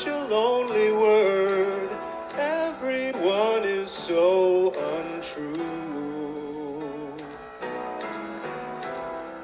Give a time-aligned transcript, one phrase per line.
[0.00, 1.90] Such a lonely word.
[2.38, 5.60] Everyone is so untrue.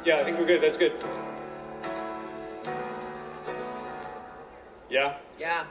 [0.05, 0.63] Yeah, I think we're good.
[0.63, 0.95] That's good.
[4.89, 5.17] Yeah?
[5.39, 5.65] Yeah.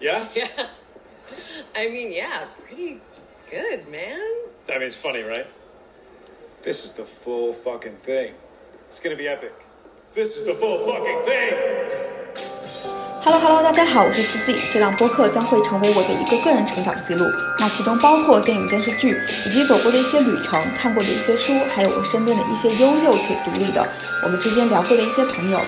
[0.00, 0.28] Yeah?
[0.34, 0.66] Yeah.
[1.74, 3.00] I mean, yeah, pretty
[3.50, 4.20] good, man.
[4.68, 5.46] I mean, it's funny, right?
[6.60, 8.34] This is the full fucking thing.
[8.88, 9.54] It's gonna be epic.
[10.14, 11.71] This is the full fucking thing!
[13.24, 14.60] Hello Hello，大家好，我是四季。
[14.68, 17.24] 这档播客将会成为我的一个个人成长记录，
[17.56, 23.86] 那其中包括电影、电视剧，以及走过的一些旅程、看过的一些书，还有我身边的一些优秀且独立的，
[24.24, 25.60] 我们之间聊过的一些朋友，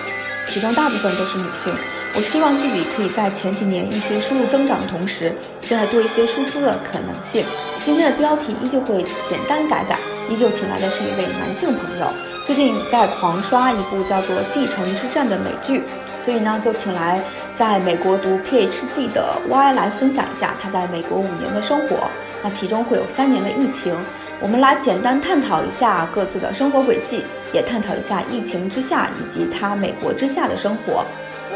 [0.49, 1.73] 其中大部分都是女性。
[2.13, 7.45] 我希望自己可以在前几年一些收入增长的同时，现在多一些输出的可能性。
[7.85, 9.97] 今天的标题依旧会简单改改，
[10.29, 12.07] 依旧请来的是一位男性朋友，
[12.43, 15.83] 最近在狂刷一部叫做《继承之战》的美剧，
[16.25, 17.21] 所以呢就请来
[17.53, 22.09] 在美国读 PhD 的 Y 来分享一下他在美国五年的生活。
[22.41, 23.95] 那其中会有三年的疫情，
[24.41, 31.05] 我们来简单探讨一下各自的生活轨迹，也探讨一下疫情之下以及他美国之下的生活。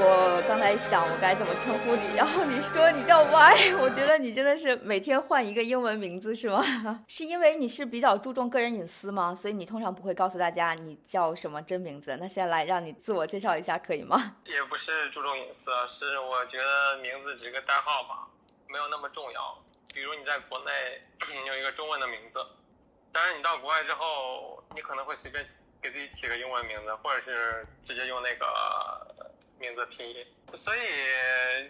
[0.02, 6.64] 我刚才想我该怎么称呼你，然后你说你叫 Y，我觉得你真的是每天换一个英文名字是吗？
[7.08, 9.36] 是因为你是比较注重个人隐私吗？
[9.36, 12.16] 所以你通常不会告诉大家你叫什么真名字？
[12.18, 14.38] 那现在来让你自我介绍一下可以吗？
[14.48, 18.26] 也不是注重隐私，是我觉得名字只是个代号吧，
[18.70, 19.58] 没有那么重要。
[19.94, 20.72] 比如你在国内
[21.28, 22.40] 你 有一个中文的名字，
[23.12, 25.46] 但是你到国外之后，你可能会随便
[25.82, 28.46] 给自己起个英文名字，或者是直接用那个。
[29.60, 30.26] 名字拼音，
[30.56, 30.80] 所以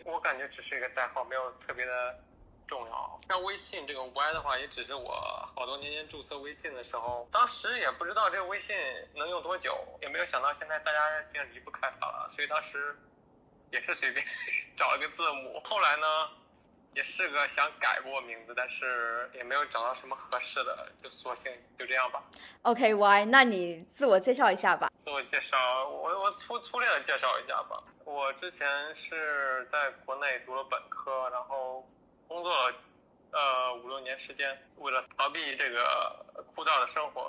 [0.05, 2.23] 我感觉只是一个代号，没有特别的
[2.67, 3.19] 重要。
[3.27, 5.11] 像微信这个 Y 的话，也只是我
[5.55, 8.75] 好多年前注册微信的时候，当时也不知道这个微信
[9.15, 12.95] 能用多久，也没有想到现在大家竟然离不开它了，所以当时
[13.71, 14.25] 也是随便
[14.77, 15.59] 找一个字母。
[15.65, 16.07] 后来呢？
[16.95, 22.23] 也是个想改过名字，但是也没有找到什么合适的，就索性就这样吧。
[22.63, 24.89] OK，Y，那你自我介绍一下吧。
[24.97, 27.83] 自我介绍，我我粗粗略的介绍一下吧。
[28.03, 31.87] 我之前是在国内读了本科，然后
[32.27, 32.75] 工作了
[33.31, 37.21] 呃五六年时间，为了逃避这个枯燥的生活，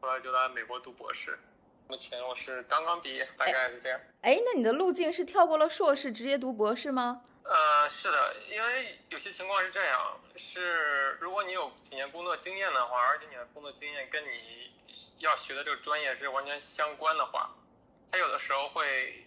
[0.00, 1.38] 后来就来美国读博士。
[1.88, 3.98] 目前我是刚刚毕业，大概是这样。
[4.20, 7.22] 哎，那你的路径是跳过了硕士直接读博士吗？
[7.44, 14.70] 呃，是的，因为有些情况是这样，是如果你有几年工作经验的话，而且你的工作经验跟你
[15.16, 17.48] 要学的这个专业是完全相关的话，
[18.12, 19.24] 它有的时候会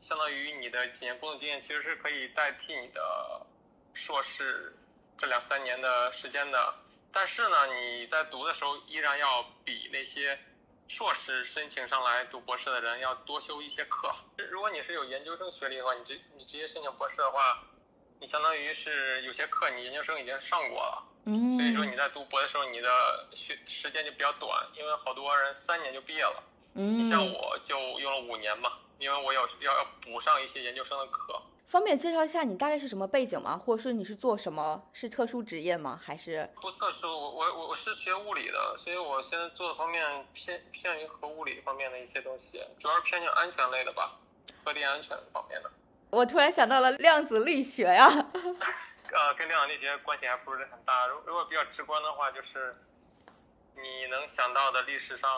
[0.00, 3.46] 相当于你的几年工作经验其实是可以代替你的
[3.92, 4.74] 硕士
[5.18, 6.74] 这两三年的时间的。
[7.12, 10.38] 但是呢，你在读的时候依然要比那些。
[10.88, 14.10] 硕士申请上来读博士的人要多修一些课。
[14.50, 17.62] 如果你是有研究生学历的话，你直你直接申请博士的话，
[18.18, 21.04] 你相当于是有些课你研究生已经上过了。
[21.26, 21.52] 嗯。
[21.52, 26.42] 所以说你在读博的时候，你的学时间就比较短，因为好多人三年就毕业了。
[26.74, 26.98] 嗯。
[26.98, 31.40] 你像我就用了五年嘛，因为我有要要补上一些研究生的课。
[31.68, 33.58] 方便介绍一下你大概是什么背景吗？
[33.58, 34.82] 或者说你是做什么？
[34.94, 36.00] 是特殊职业吗？
[36.02, 37.06] 还是不特殊？
[37.06, 44.16] 我我我是学物理的，所以我现在做的方面偏偏于核物理方面的一些东西，主要是偏向安全类的吧，
[44.64, 45.70] 核电安全方面的。
[46.08, 48.08] 我突然想到了量子力学呀。
[49.12, 51.06] 呃，跟量子力学关系还不是很大。
[51.06, 52.74] 如如果比较直观的话，就是。
[53.80, 55.30] 你能想到的历史上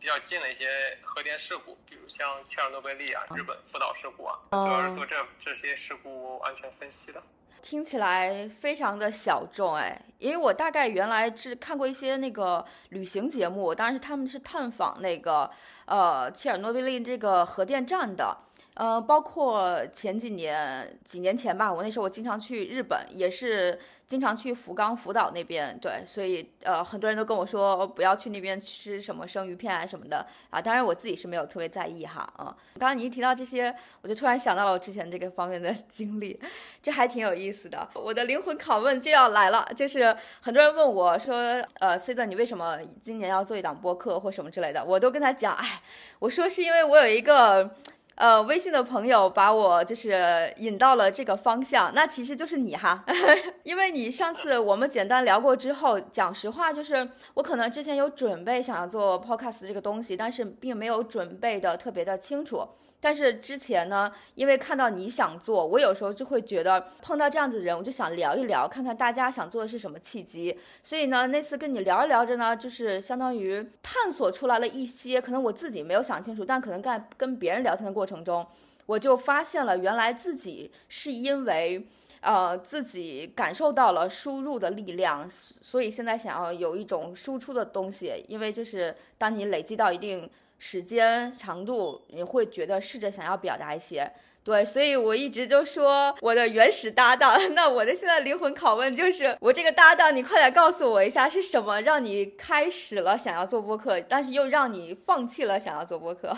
[0.00, 7.22] 比较近的一些核电事故，比如像切尔诺贝利啊、日本福岛事故啊，主要是做这这些事故安全分析的。
[7.60, 15.50] 听起来非常的小众哎，因为我大概原来是看过一些那个旅行节目，当然是他们是探访那个
[15.86, 18.36] 呃切尔诺贝利这个核电站的。
[18.74, 30.60] 呃，包括前几年几年前吧，我那时候我经常去日本，也是经常去福冈、福岛那边，对，所以呃，很多人都跟我说不要去那边吃什么生鱼片啊什么的啊。
[30.60, 32.44] 当然我自己是没有特别在意哈，嗯。
[32.78, 36.38] 刚刚你一提到这些，我就突然想到了我之前这个方面的 经历，
[36.82, 37.88] 这还挺有意思的。
[37.94, 41.36] 我的灵魂拷问就要来了，就是很多人问我说，
[41.80, 45.82] 呃，C 的你为什么今年要做一档播客或什么之类的，我都跟他讲，哎，
[46.18, 47.70] 我说是因为我有一个。
[48.16, 53.04] 呃微信的朋友把我就是引到了这个方向，那其实就是你哈，
[53.64, 62.66] 因为你上次我们简单聊过之后，讲实话就是我可能之前有准备想要做 podcast 这个东西，但是并没有准备的特别的清楚。
[63.04, 70.58] 但是之前呢，因为看到你想做，我有时候就会觉得碰到这样子的人，我就想聊一聊，看看大家想做的是什么契机。
[70.82, 78.46] 所以呢，那次跟你聊着聊着呢，就是相当于探索出来了一些，可能我自己没有想清楚，但可能在跟别人聊天的过程中，
[78.86, 81.86] 我就发现了原来自己是因为
[82.22, 90.30] 呃自己感受到了输入的力量，所以现在想要有一种输出的东西，因为就是当你累积到一定。
[90.66, 94.10] 时间长度，你会觉得试着想要表达一些，
[94.42, 97.38] 对，所以我一直就说我的原始搭档。
[97.52, 106.34] 那我的现在灵魂拷问就是，我这个搭档，你快点告诉我一下，是什么让你开始了想要做播客，但是又让你放弃了想要做播客？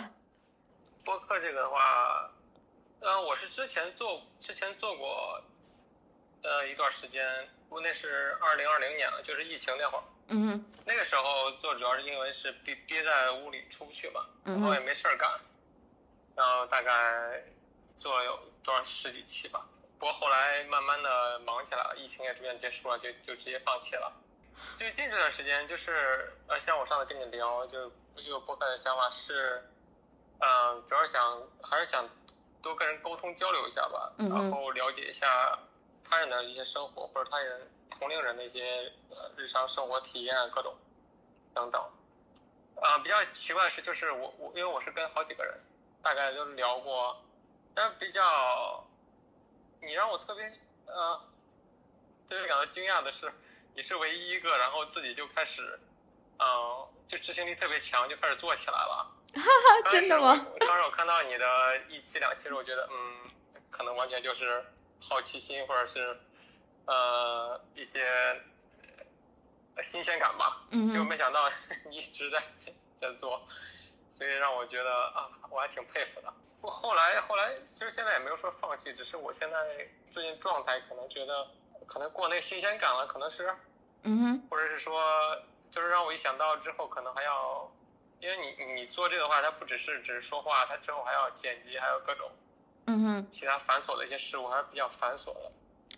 [1.05, 2.29] 播客这个的话，
[2.99, 5.41] 呃，我是之前做，之前做过，
[6.43, 10.03] 呃，一段时间，不过那是二零二零年了，就是疫情那会儿。
[10.29, 15.39] 嗯，那个时候做主要是因为是憋憋在屋里出不去嘛，然后也没事儿干，
[16.35, 17.43] 然后大概
[17.97, 19.65] 做了有多少十几期吧。
[19.99, 24.13] 不过后来慢慢的忙起来了，疫情也逐渐结束了，就就直接放弃了。
[24.77, 29.63] 最近这段时间就是呃，像我上次跟你聊，就有播客的想法是，
[30.39, 32.07] 嗯，主要想还是想
[32.61, 35.57] 多跟人沟通交流一下吧，然后了解一下
[36.09, 37.69] 他人的一些生活或者他人。
[37.89, 40.75] 同龄人的一些呃日常生活体验各种
[41.53, 41.81] 等等，
[42.75, 45.57] 啊，比较奇怪的是，就是我我因为我是跟好几个人
[46.03, 47.19] 大概就聊过，
[47.73, 48.85] 但是比较
[49.81, 50.45] 你让我特别
[50.85, 51.15] 呃
[52.29, 53.33] 特别感到惊讶的是，
[53.73, 55.79] 你是唯一一个，然后自己就开始
[56.37, 59.11] 嗯就执行力特别强，就开始做起来了。
[59.33, 60.45] 哈哈，真的吗？
[60.59, 63.31] 当时我看到你的一期两期，我觉得嗯，
[63.71, 64.63] 可能完全就是
[64.99, 66.17] 好奇心或者是。
[66.89, 67.99] 呃，一些
[69.83, 71.49] 新鲜感吧，就没想到
[71.89, 72.41] 你 一直在
[72.95, 73.45] 在做，
[74.09, 76.33] 所以让我觉得啊，我还挺佩服的。
[76.61, 81.49] 我后来后来，其实现在也没有说放弃，只是我现在最近状态可能觉得，
[81.85, 83.53] 可能过那个新鲜感了，可能是，
[84.03, 85.03] 嗯哼，或者是说，
[85.69, 87.69] 就是让我一想到之后可能还要，
[88.21, 92.31] 因为你你做这个的话，它不只是只是说话，它之后还要剪辑，还有各种，
[92.87, 95.51] 嗯哼，其他繁琐的一些事物，还是比较繁琐的。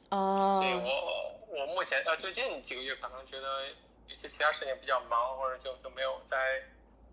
[0.10, 3.68] 哦，所以我我目前呃最近几个月可能觉得
[4.08, 6.64] 有些其他事情比较忙，或者就就没有再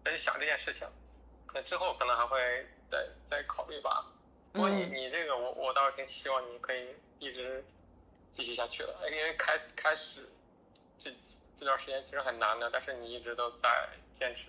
[0.04, 0.88] 再去想这件事情，
[1.46, 4.06] 可能之后可能还会再再考虑吧。
[4.52, 7.62] 不过你你这个我我倒是挺希望你可以一直
[8.30, 10.26] 继续下去的，因为开开始
[10.98, 11.10] 这
[11.54, 14.48] 这段时间其实很难的，但是你一直都在坚持，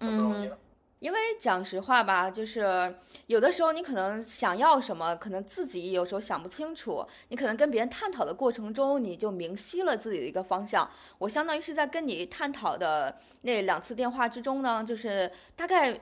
[0.00, 0.58] 很不容易的。
[1.00, 2.94] 因为讲实话吧，就是
[3.26, 7.06] 有的时候你可能想要什么，可能自己有时候想不清楚。
[7.28, 10.88] 你可能跟别人探讨的过程中，你就明晰了自己的一个方向。
[11.18, 16.00] 我相当于是在跟你探讨的那两次电话之中呢，就是大概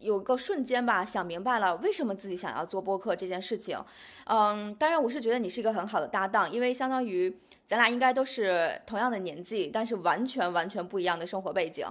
[0.00, 3.78] 有个瞬间吧，想明白了为什么自己想要做播客这件事情。
[4.26, 7.34] 嗯，当然我是觉得你是一个很好的搭档，因为相当于
[7.66, 11.86] 咱俩应该都是同样的年纪，但是完全完全不一样的生活背景。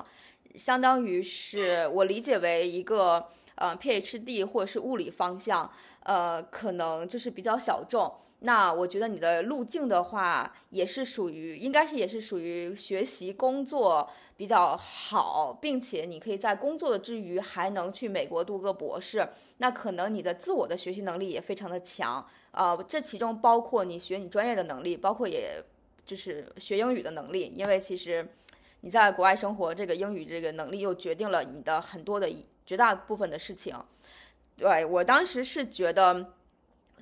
[0.58, 5.72] 相当于是我理解为一个呃 PhD 或者是物理方向，
[6.04, 8.14] 呃，可能就是比较小众。
[8.40, 19.28] 那我觉得你的路径的话，也是属于应该是也是属于学习工作比较好，并且你可以在工作的之余还能去美国读个博士。
[19.58, 25.64] 那可能你的自我的学习能力也非常的强，呃，这其中包括你学你专业的能力，包括也
[26.06, 28.28] 就是学英语的能力，因为其实。
[28.86, 32.32] 你在国外生活，这个英语这个能力又决定了你的很多的
[32.68, 33.76] 绝大部分的事情。
[34.56, 36.14] 对我当时是觉得，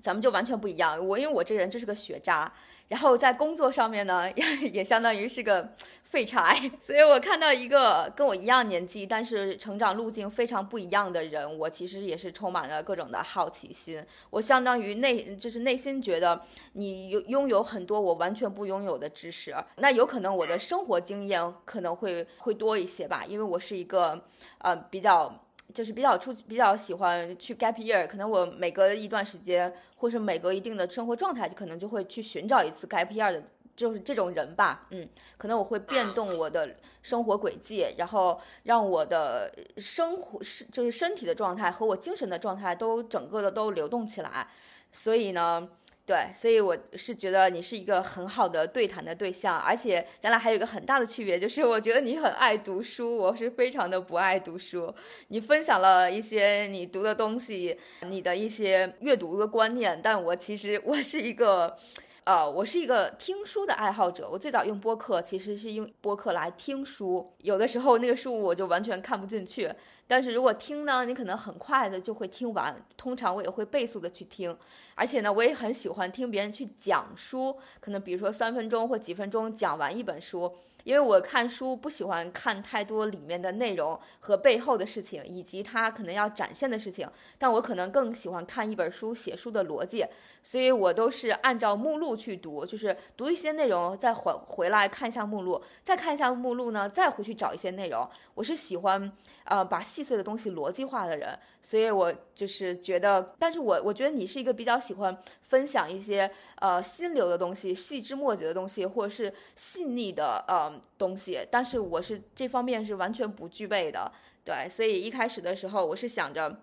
[0.01, 1.05] 咱们就完全不一样。
[1.05, 2.49] 我因为我这人就是个学渣。
[2.89, 5.73] 然后在工作上面呢，也也相当于是个
[6.03, 14.03] 废柴， 所以我看到一个跟我一样年纪，但是成长路径非常不一样的人，我其实也是充满了各种的好奇心。
[14.29, 16.39] 我相当于内就是内心觉得
[16.73, 24.23] 你拥拥有很多我完全不拥有的知识，那有可能我的生活经验可能会会多一些吧，因为我是一个
[24.59, 25.33] 呃比较。
[25.73, 33.43] 就是比较出比较喜欢去 gap year，可能我每隔一段时间，或是每隔一定的生活状态，就可能就会去寻找一次 gap year 的，
[33.75, 34.87] 就是这种人吧。
[34.91, 44.47] 嗯，可能我会变动我的生活轨迹，然后让我的生活是就是身体的状态和我精神的状态都整个的都流动起来。
[44.91, 45.67] 所以呢，
[46.05, 54.93] 对，所以我是觉得你是一个很好的对谈的对象，而且咱俩还有一个很大的区别，就是我觉得你很爱读书，我是非常的不爱读书。
[55.29, 61.77] 你分享了一些你读的东西，你的一些阅读的观念，但我其实我是一个。
[62.25, 64.29] 呃，我是一个听书的爱好者。
[64.31, 67.33] 我最早用播客，其实是用播客来听书。
[67.39, 69.69] 有的时候那个书我就完全看不进去，
[70.07, 72.75] 但是如果听呢，你可能很快的就会听完。
[72.97, 74.55] 通常我也会倍速的去听，
[74.95, 80.53] 而且呢，我也很喜欢听别人去讲书，可能比如说三分钟或几分钟讲完一本书。
[80.83, 90.05] 因为我看书不喜欢看太多里面的内容和背后的事情，以及他可能要展现的事情，但我可能更喜欢看一本书写书的逻辑，
[90.41, 98.05] 所以我都是按照目录去读，就是读一些内容，再回回来看一下目录，再看一下目录呢，再回去找一些内容。
[98.33, 99.11] 我是喜欢
[99.45, 110.72] 呃把细碎的东西逻辑化的人，所以我就是觉得，但是我我觉得你是一个比较喜欢分享一些呃心流的东西、细枝末节的东西，或者是细腻的呃。
[110.97, 114.11] 东西，但是我是这方面是完全不具备的，
[114.43, 116.59] 对，所以一开始的时候我是想着，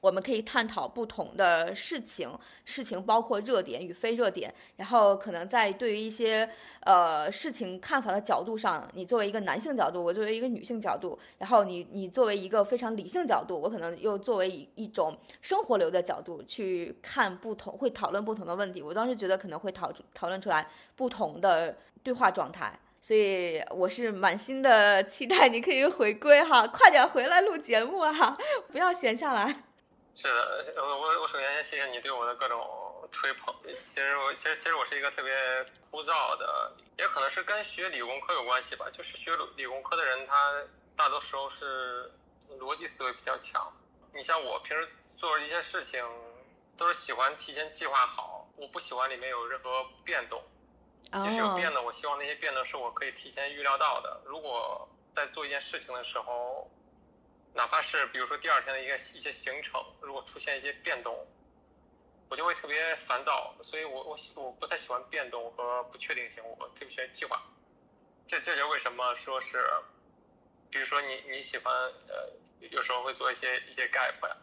[0.00, 2.30] 我们可以探讨不同的事情，
[2.64, 6.48] 事情包括热点与非热点，然后可能在对于一些
[6.80, 18.80] 呃事情看法的角度上，你作为一个男性角度，我作为一个女性角度，然后你你作为一个非常理性角度，我可能又作为一一种生活流的角度去看不同，会讨论不同的问题。
[18.80, 22.78] 我当时觉得可能会讨讨论出来不同的对话状态。
[23.00, 28.12] 所以我是满心的期待你可以回归哈，快点回来录节目啊，
[28.70, 29.46] 不要闲下来。
[30.14, 32.60] 是的，我我我首先谢谢你对我的各种
[33.12, 33.54] 吹捧。
[33.62, 35.32] 其实我其实其实我是一个特别
[35.90, 38.86] 枯燥的，也可能是跟学理工科有关系吧。
[38.90, 40.52] 就是学理工科的人，他
[40.96, 42.10] 大多时候是
[42.58, 43.72] 逻辑思维比较强。
[44.12, 46.04] 你像我平时做一些事情，
[46.76, 50.42] 都是喜欢提前计划好，我不喜欢里面有任何变动。
[51.10, 54.20] 即使有变的，我希望那些变的是我可以提前预料到的。
[54.26, 54.86] 如果
[55.16, 56.70] 在做一件事情的时候，
[57.54, 61.26] 哪怕是比如说第二天的一个一些行程，如果出现一些变动，
[62.28, 63.54] 我就会特别烦躁。
[63.62, 67.42] 所以我我我不太喜欢变动和不确定性，我特别喜欢计划。
[68.26, 69.64] 这这就为什么说是，
[70.68, 71.74] 比如说你你喜欢
[72.08, 72.30] 呃，
[72.68, 74.36] 有时候会做一些一些 gap 呀。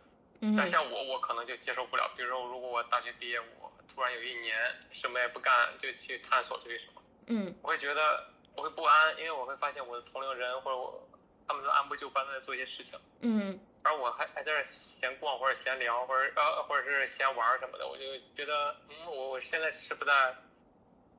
[0.57, 2.11] 但像我我可能就接受不了。
[2.17, 3.71] 比如说如果我大学毕业我。
[3.95, 4.57] 突然有一年
[4.91, 11.07] 什么也不干就去探索这个什么，嗯，我会觉得我会不安，因为我会发现我的同龄人或者我
[11.47, 18.03] 他们都按部就班的在做一些事情，嗯，而我还还在那闲逛或者闲聊或者呃或者是闲玩什么的，我就
[18.35, 20.35] 觉得嗯我我现在是不在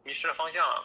[0.04, 0.84] 迷失了方向，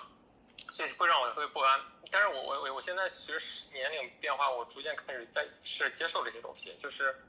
[0.71, 1.79] 所以会让我特别不安。
[2.09, 7.21] 但是我我我我现在随着年龄变化，我逐渐开始在是接受这些东西，就是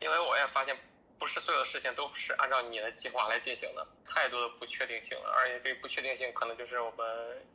[0.00, 0.76] 因为我也发现。
[1.20, 7.46] 不是所有的事情都是按照你的计划来进行的，太多的不确定性了，而且这不确定性可能就是我们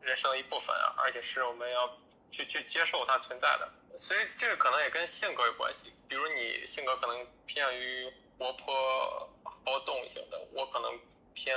[0.00, 1.98] 人生的一部分啊，而且是我们要
[2.30, 3.70] 去去接受它存在的。
[3.98, 10.98] 所以这个可能也跟性格有关系，比如你性格可能偏向于活泼好动型的，我可能
[11.34, 11.54] 偏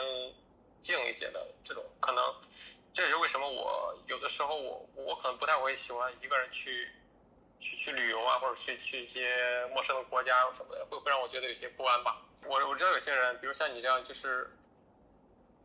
[0.82, 2.22] 静一些的这种，可能
[2.94, 6.92] 这也是为什么我有的时候我我可能不太会喜欢一个人去。
[7.66, 12.22] 去去旅游啊，或者去去一些陌生的国家什么的，会会让我觉得有些不安吧。
[12.46, 14.56] 我我知道有些人，比如像你这样，就是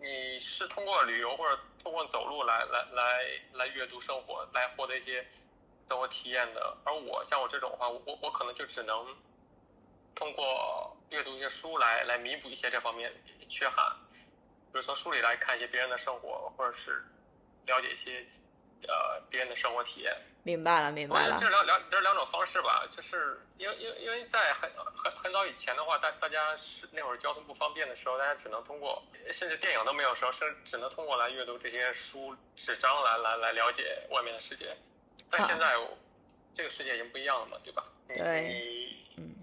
[0.01, 5.27] 你是通过旅游或者通过走路来来来来阅读生活，来获得一些
[5.89, 6.75] 生活体验的。
[6.85, 9.15] 而我像我这种的话，我我可能就只能
[10.15, 13.13] 通过阅读一些书来来弥补一些这方面
[13.51, 13.95] 缺憾，
[14.73, 17.05] 比如从书里来看一些别人的生活，或者是
[17.67, 18.27] 了解一些。
[18.89, 21.39] 呃，别人的生活体验，明白了，明白了。
[21.41, 34.77] 这两两这是两种方式吧，就是因为因为因为在很很很早以前的话，大大家是那会儿交通不方便的时候，大家只能通过，甚至电影都没有时候，是只能通过来阅读这些书纸张来来来了解外面的世界。
[35.31, 35.77] 但现在
[36.55, 37.85] 这个世界已经不一样了嘛，对吧？
[38.09, 38.43] 对。
[38.49, 39.35] 你嗯，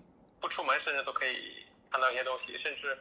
[0.42, 2.98] 不出门甚至都可以看到一些东西，甚至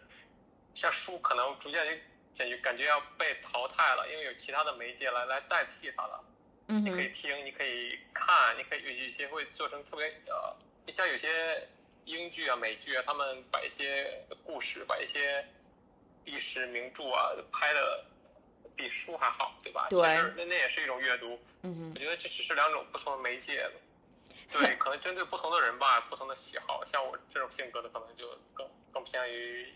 [0.75, 1.93] 像书可能逐渐就。
[2.37, 6.25] 感觉感觉要被淘汰了，因为有其他的媒介来来代替它了。
[6.69, 11.67] 嗯，你可以听，你可以看，你可以有一些会做成特别呃，你像有些
[12.05, 15.47] 英剧啊、美剧啊，他们把一些故事、把一些
[16.25, 18.05] 历史名著啊拍的
[18.75, 19.87] 比书还好，对吧？
[19.89, 20.01] 对，
[20.37, 21.39] 那那也是一种阅读。
[21.63, 23.69] 嗯我觉得这只是两种不同的媒介。
[24.51, 26.85] 对， 可能针对不同的人吧，不同的喜好。
[26.85, 28.69] 像我这种性格的，可能就更更
[29.09, 29.67] 偏于。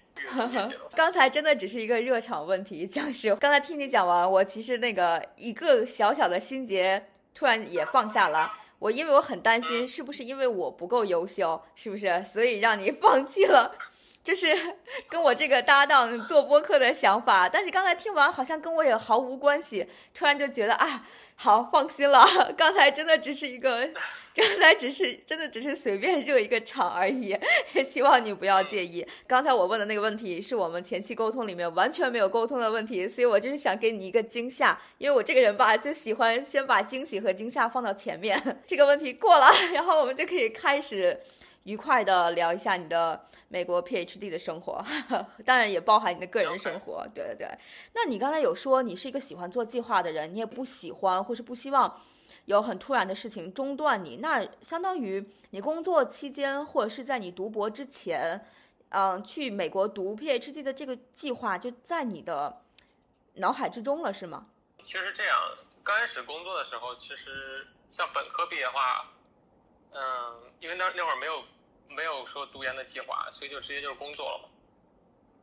[0.95, 3.35] 刚才真的只是一个热场问题，讲师。
[3.37, 8.53] 刚才听你讲完，我其实那个一个小小的心结突然也放下了。
[8.79, 12.23] 我因为我很担心，是不是因为我不够优秀，是不是？
[12.25, 13.75] 所以让你放弃了。
[14.31, 14.57] 就是
[15.11, 17.49] 跟我这个搭档做播客的想法。
[17.49, 19.89] 但是刚才听完，好像跟我也毫无关系。
[20.15, 22.25] 突然就觉得啊，好放心了。
[22.57, 23.91] 刚才真的只是一个，
[24.33, 27.37] 刚才只是真的只是随便热一个场而已。
[27.85, 29.05] 希望你不要介意。
[29.27, 34.79] 刚才我问的那个问题是我们前期沟通里面完全没有沟通的问题，所以我就是想给你一个惊吓。
[34.99, 38.41] 因为我这个人吧，就喜欢先把惊喜和惊吓放到前面。
[38.65, 41.19] 这个问题过了，然后我们就可以开始。
[41.65, 44.81] 愉快的聊一下你的美国 PhD 的生活，
[45.45, 47.05] 当然也包含你的个人生活。
[47.13, 47.59] 对对对，
[47.95, 52.01] 那你刚才有说你是一个喜欢做计划的人，你也不喜欢或是不希望
[52.45, 54.19] 有很突然的事情中断你。
[54.19, 58.47] 那相当于你工作期间或者是在你读博之前，
[58.91, 62.63] 嗯，去美国读 PhD 的这个计划就在你的
[63.35, 64.47] 脑海之中了，是吗？
[64.85, 65.37] 其实这样，
[65.83, 69.11] 刚开始工作的时候，其实像本科毕业的话。
[69.93, 70.01] 嗯，
[70.61, 71.43] 因为那那会儿没有
[71.91, 74.49] 没有说读研的计划，所以就直接就是工作了嘛。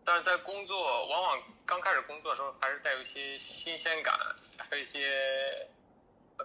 [0.05, 4.17] 但是在工作，往往刚开始工作的时候，还是带有一些新鲜感，
[4.57, 5.67] 还有一些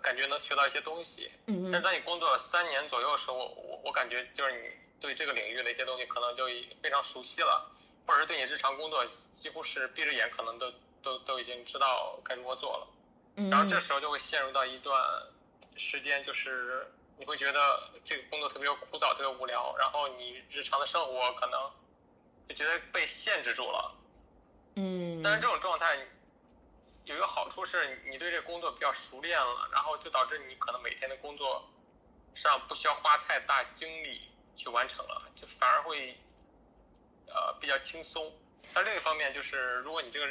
[0.02, 1.30] 感觉能学到一些东西。
[1.46, 4.68] 嗯但是当你工作三年左右的时候，我我感觉就是你
[5.00, 6.46] 对这个领域的一些东西可能就
[6.82, 7.70] 非常熟悉了，
[8.04, 12.86] 或者是对你日常工作几乎是闭着眼可能都都都已经知道该如何做了。
[13.36, 13.48] 嗯。
[13.48, 15.00] 然后这时候就会陷入到一段
[15.76, 16.92] 时间，就是。
[17.18, 21.70] 你会觉得这个工作特别枯燥、特别无聊，然后你日常的生活可能
[22.48, 23.94] 就觉得被限制住了。
[24.76, 25.20] 嗯。
[25.22, 25.96] 但是这种状态
[27.04, 31.68] 有一个好处是，你对这个工作比较熟练了，然后就导致你可能每天的工作
[32.34, 36.16] 上不需要花太大精力去完成了，就反而会
[37.26, 38.32] 呃比较轻松。
[38.74, 40.26] 但另一方面就是，如果你这个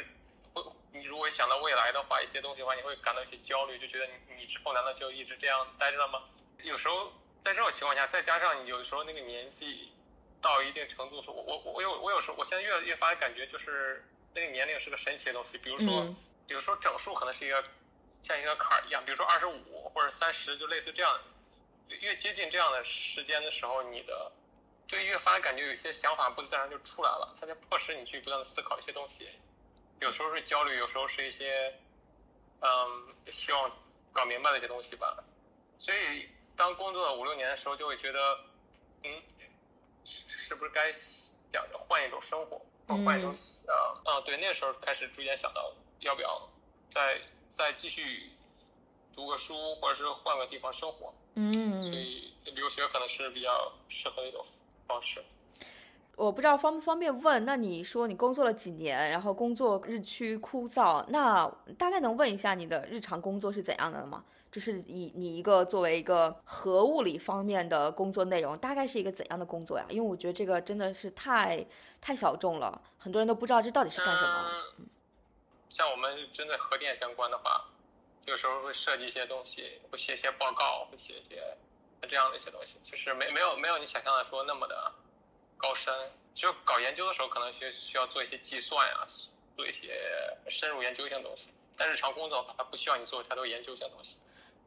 [0.54, 6.18] 会你如果想到未来的话，一些东西的话，你会感到一些焦虑，就觉得你你之后难道就一直这样待着了吗？
[6.62, 7.12] 有时候
[7.44, 9.92] 在这种情况下，再加上你有时候那个年纪
[10.40, 14.04] 到一定程度的时候，我我我有我有时候，我现在越越发感觉就是
[14.34, 15.58] 那个年龄是个神奇的东西。
[15.58, 16.14] 比如说，
[16.46, 17.64] 有时候整数可能是一个
[18.22, 21.20] 像一个坎儿一样，比如说二十五或者三十，就类似这样。
[21.88, 24.32] 越接近这样的时间的时候，你的
[24.86, 29.28] 就越发感觉有些想法不自然就出来了，它就迫使你去不断的思考一些东西。
[30.00, 31.78] 有时候是焦虑，有时候是一些
[32.60, 33.70] 嗯希望
[34.12, 35.22] 搞明白的一些东西吧。
[35.78, 36.28] 所以。
[36.56, 38.18] 当工作了五六年的时候，就会觉得，
[39.04, 39.10] 嗯，
[40.04, 42.60] 是不是该想着换一种生活，
[43.04, 43.34] 换一种
[43.66, 46.48] 呃，啊，对，那个时候开始逐渐想到要不要
[46.88, 48.30] 再再继续
[49.14, 51.12] 读个书，或者是换个地方生活。
[51.34, 54.44] 嗯，所以留学可能是比较适合的一种
[54.86, 55.24] 方式。
[56.14, 64.22] 我不知道方不方便问，那你说你工作了几年，然后工作日趋枯燥，那大概能问一下你的日常工作是怎样的吗？
[64.52, 69.86] 就是以你一个作为一个核物理方面的工作内容，大概是一个怎样的工作呀？
[69.88, 71.66] 因为我觉得这个真的是太
[72.02, 74.62] 太小众了，很多人都不知道这到底是干什么。
[75.70, 77.64] 像我们针对核电相关的话，
[78.26, 81.42] 有时候会设计一些东西，会写一些报告，会写一些
[82.02, 84.92] 这样的一些东西，就是没没有没有你想象的说那么的
[85.56, 85.92] 高深。
[86.34, 89.06] 就搞研究的时候，可能需需要做一些计算呀，
[89.56, 89.98] 做一些
[90.50, 91.48] 深入研究性的东西。
[91.76, 94.16] 但日常工作的话，它不需要你做太多研究性的东西。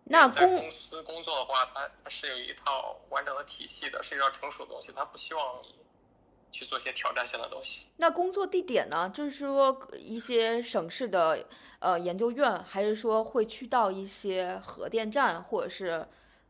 [0.07, 5.75] 那公公司工作的话，它它是有一套完整的体系的，是一套成熟的东西，它不希望你
[6.51, 7.87] 去做一些挑战性的东西。
[7.97, 9.09] 那工作地点呢？
[9.09, 11.43] 就是说一些省市的
[11.79, 16.07] 呃研究院，还是说会去到一些核电站，或者是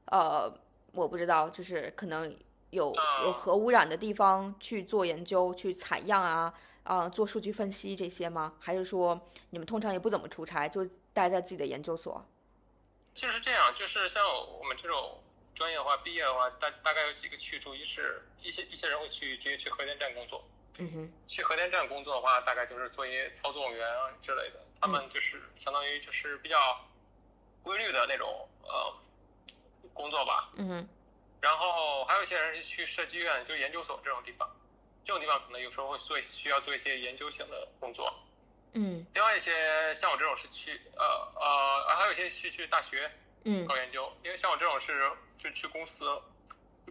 [0.07, 0.53] 呃
[0.91, 2.35] 我不知道，就是可能
[2.71, 8.53] 有有核污染的地方去做研究、去采样啊啊做数据分析这些吗？
[8.59, 9.17] 还是说
[9.51, 12.21] 你们通常也不怎么出差，就待在自己的研究所？
[13.15, 14.21] 就是这样，就是像
[14.60, 15.23] 我们这种
[15.56, 20.45] 专业的话，毕业的话，大大概有几个去处，一是一些一些人会去直接去核电站工作，
[20.78, 26.86] 嗯哼，去核电站工作的话，大概就是做一些操作员啊之类的，他们就是相当于就是比较
[27.63, 28.93] 规律的那种呃
[29.93, 30.89] 工作吧，嗯哼，
[31.39, 34.54] 然后还有一些人去设计院，就研究所这种地方，
[35.06, 38.13] 这种地方可能有时候会做需要做一些研究型的工作。
[38.77, 39.51] 嗯，另外一些
[39.95, 41.05] 像我这种是去呃
[41.39, 43.09] 呃，还有一些去去大学，
[43.45, 44.11] 嗯，搞研究。
[44.21, 45.09] 因为像我这种是
[45.41, 46.05] 就去公司，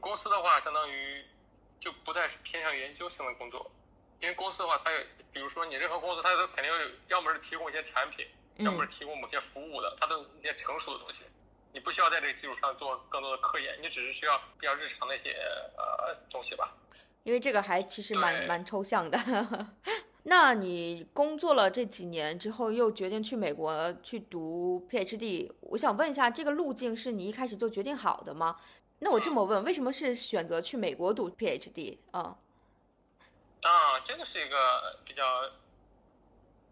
[0.00, 1.22] 公司的话相当于
[1.78, 3.70] 就不再是偏向研究性的工作，
[4.20, 4.98] 因为公司的话，它有
[5.30, 8.26] 比如说你任何公司，它都肯定有，要么是提供一些产品，
[8.58, 11.24] 要么是提供某些服务的，它都一些成熟的东西，
[11.70, 15.36] 你不需要在这个基础上做更多的科研，你只是需要比较日常的一些
[15.76, 16.72] 呃东西吧。
[17.24, 19.18] 因为这个还其实蛮蛮抽象的。
[20.26, 28.56] 那你工作了这几年之后，又决定去美国去读 PhD，我想问一下，这个路径是你一开始就决定好的吗？
[29.00, 32.38] 那我这么问，为什么是选择去美国读 PhD 啊？
[33.60, 35.50] 啊，这个是一个比较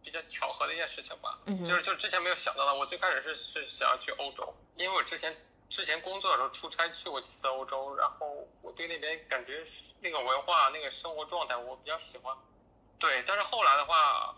[0.03, 1.38] 比较巧合的一件事情吧。
[1.47, 5.37] 就是就之前没有想到的，我最开始是是想要去欧洲，因为我之前
[5.69, 9.62] 之前工作的时候出差去过几次欧洲，然后我对那边感觉
[10.01, 12.35] 那个文化、那个生活状态我比较喜欢。
[13.03, 14.33] 对，但是后来的话，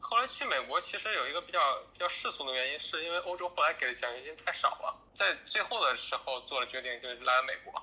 [0.00, 1.60] 后来去美国其实有一个比较
[1.92, 7.82] 比较世俗的原因，是因为欧洲后来给的奖学金太少了，在最后的时候做了决定，就是来了美国。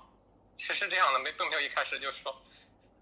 [0.57, 2.35] 其实是这样的，没并没有一开始就说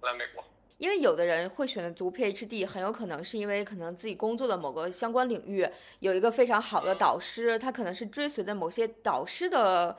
[0.02, 0.44] 来美国。
[0.80, 5.66] 因为有的人会选择读 PhD，很有可能是因为可能自己工作的某个相关领域
[6.00, 9.98] 有一个非常好的导师，他可能是追随着某些导师的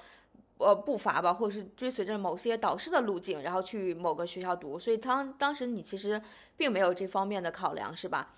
[0.56, 4.78] 呃步伐吧，或者是追随着某些导师的路径，然后去某个学校读。
[4.78, 6.20] 所以当当时你其实
[6.60, 8.34] 并没有这方面的考量，是吧？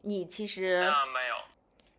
[0.00, 1.36] 你其实啊，没有，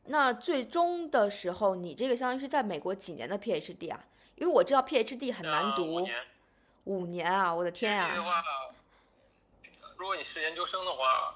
[0.08, 4.04] 那最终的时候，你这个相当于是在美国几年的 PhD 啊？
[4.36, 6.26] 因为我知道 PhD 很难呃读，五年。
[6.84, 7.54] 五年啊！
[7.54, 8.22] 我的天啊！
[8.22, 8.44] 话，
[9.96, 11.34] 如果你是研究生的话，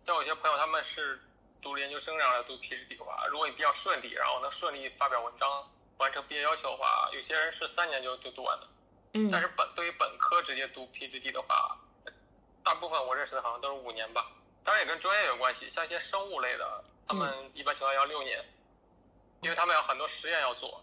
[0.00, 1.20] 像我有些朋友他们是
[1.60, 5.68] 读了研究生然后来读 PhD 的话，如果你比较顺利，然后能顺利发表文章，
[5.98, 8.66] 完成毕业要求的话，有些人是三年就就读完的。
[9.12, 11.76] 嗯但是本对于本科直接读 PhD 的话，
[12.62, 14.32] 大部分我认识的好像都是五年吧。
[14.62, 18.38] 当然也跟专业有关系，像一些生物类的，他们一般情况下要六年，
[19.40, 20.82] 因为他们有很多实验要做，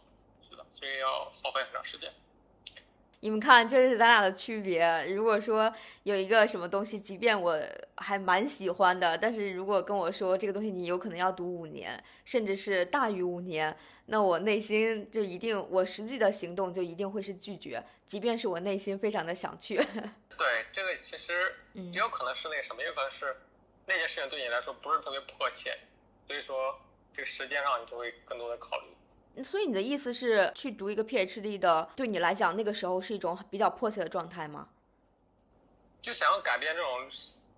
[0.50, 2.12] 是的，所以要耗费很长时间。
[3.20, 5.06] 你们看，这是咱俩的区别。
[5.12, 7.60] 如果说有一个什么东西，即便我
[7.96, 19.80] 还蛮喜欢的，但是如果跟我说这个东西你有可能要读五年，甚至是大于五年，那我内心就一定，我实际的行动就一定会是拒绝，即便是我内心非常的想去。
[20.38, 23.36] 对，这个其实嗯也有可能是那个什么，也有可能是
[23.86, 25.78] 那件事情对你来说不是特别迫切，
[26.28, 26.80] 所以说
[27.16, 29.44] 这个时间上你就会更多的考虑。
[29.44, 34.70] 所以你的意思是，去读一个 PhD 的，对你来讲，那个时候是一种比较迫切的状态吗？
[36.02, 37.10] 就想要改变这种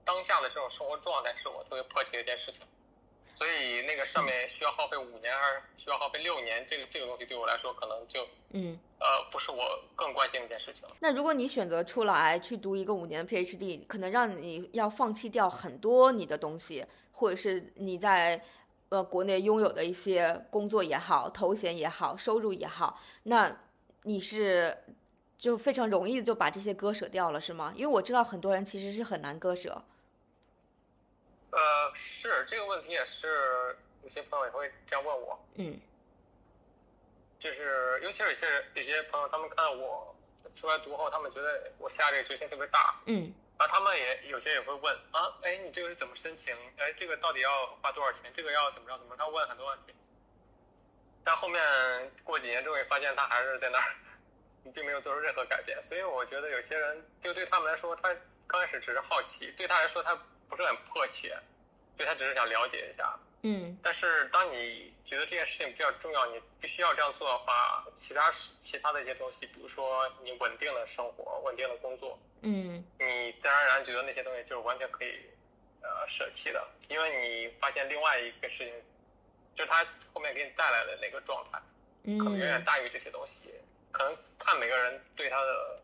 [0.04, 2.66] 当下的这种生活状态，是我特别迫切的一件事情。
[3.40, 9.64] 所以那个上面需要耗费五年还是需要耗费六年，这个这个东西对我来说可能就嗯，呃不是我
[9.96, 10.84] 更关心的一件事情。
[11.00, 18.44] 那如果你选择出来去读一个五年的 PhD，可能让你要放弃掉很多你的东西，或者是你在
[18.90, 23.58] 呃国内拥有的一些工作也好、头衔也好、收入也好，那
[24.04, 24.78] 你是
[25.38, 27.74] 就非常容易就把这些割舍掉了，是吗？
[27.74, 29.82] 因为我知道很多人其实是很难割舍。
[31.52, 35.80] 呃，是这个问题也是有些朋友也会这样问我，嗯
[37.40, 40.16] 就是尤其是有些人有些朋友他们看到我
[40.56, 46.56] 出来读后，他们觉得我下这个决心特别大，嗯然后他们也有些也会问啊，哎，你这个是怎么申请？
[46.78, 48.32] 哎，这个到底要花多少钱？
[48.34, 49.18] 这个要怎么着怎么着？
[49.18, 49.94] 他问很多问题。
[51.26, 51.62] 但后面
[52.24, 53.96] 过几年之后，也发现他还是在那儿，
[54.74, 55.78] 并没有做出任何改变。
[55.84, 58.16] 所以我觉得有些人，就对他们来说，他
[58.48, 60.18] 刚开始只是好奇，对他来说他
[60.50, 61.38] 不是很迫切，
[61.96, 63.18] 对他只是想了解一下。
[63.44, 63.78] 嗯。
[63.84, 72.84] 但是当你觉得这件事情比较重要，你必须要这样做的话，其他其他的一些东西，比如说你稳定的生活、稳定的工作，嗯。
[73.00, 75.22] 你自然而然觉得那些东西就是完全可以
[75.82, 78.74] 呃舍弃的，因为你发现另外一个事情，
[79.56, 81.60] 就是它后面给你带来的那个状态，
[82.18, 83.54] 可能远远嗯大于这些东西，
[83.92, 85.79] 可能看每个人对他的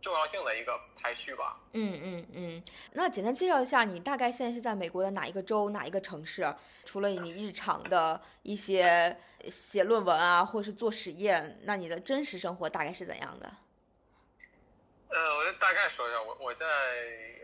[0.00, 1.60] 重要性的一个排序吧。
[1.72, 2.62] 嗯嗯嗯。
[2.92, 6.46] 那简单介绍一下，你大概现在是在美国的哪一个州、哪一个城市？
[6.84, 9.16] 除了你日常的一些
[9.48, 13.52] 写论文啊，或者是做实验，那你的真实生活大概是怎样的？
[15.08, 16.64] 呃，我就大概说一下，我我在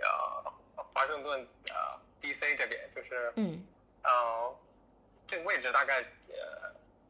[0.02, 0.52] 呃
[0.94, 2.56] 华盛顿呃 D.C.
[2.56, 3.64] 这边，就是嗯
[4.02, 4.56] 呃
[5.26, 6.65] 这个位置大概呃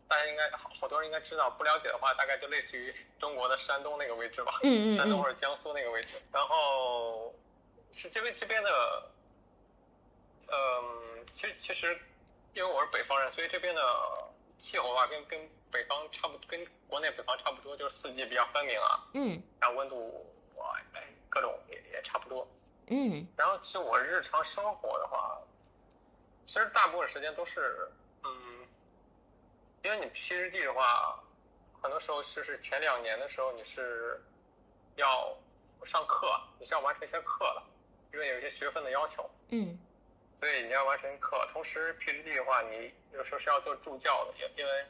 [0.08, 6.20] 大家应该好好多人应该知道，不了解的话，大概就类似于中国的山东那个位置吧，嗯山东或者江苏那个位置。
[6.32, 7.34] 然后
[7.92, 9.10] 是这边这边的，
[10.48, 11.98] 嗯、其实其实
[12.54, 13.82] 因为我是北方人，所以这边的
[14.58, 19.04] 气候啊，跟跟北方差不跟国内北方差不多，就是四季比较分明啊。
[19.14, 22.46] 嗯然后温度哇，哎，各种也也差不多。
[22.88, 25.36] 嗯然后其实我日常生活的话，
[26.44, 27.90] 其实大部分时间都是，
[28.22, 28.65] 嗯，
[29.86, 31.16] 因为你 PhD 的话，
[31.80, 34.20] 很多时候就是前两年的时候你是
[34.96, 35.32] 要
[35.84, 37.62] 上课，你是要完成一些课的，
[38.12, 39.78] 因为有一些学分的要求，嗯
[40.40, 41.48] 所以你要完成课。
[41.52, 44.86] 同时 PhD 的话，你有时候是要做助教的，因因为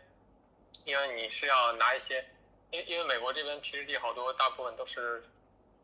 [0.87, 2.27] 因为你是要拿一些，
[2.71, 5.23] 因因为美国这边 PhD 好多大部分都是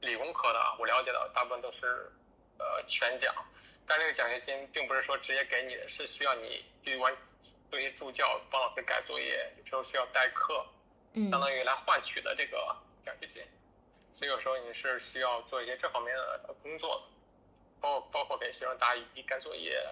[0.00, 2.10] 理工科的啊，我了解到大部分都是
[2.58, 3.34] 呃全奖，
[3.86, 7.14] 但这个奖学金并不是说直接给你的，是需要你去完
[7.72, 10.62] 做一些助教，帮老师改作业，有时候需要代课，
[11.14, 12.58] 嗯相当于来换取的这个
[13.02, 13.42] 奖学金。
[14.14, 17.02] 所以有时候你是需要做一些这方面的工作的，
[17.80, 19.82] 包包括给学生答疑、改作业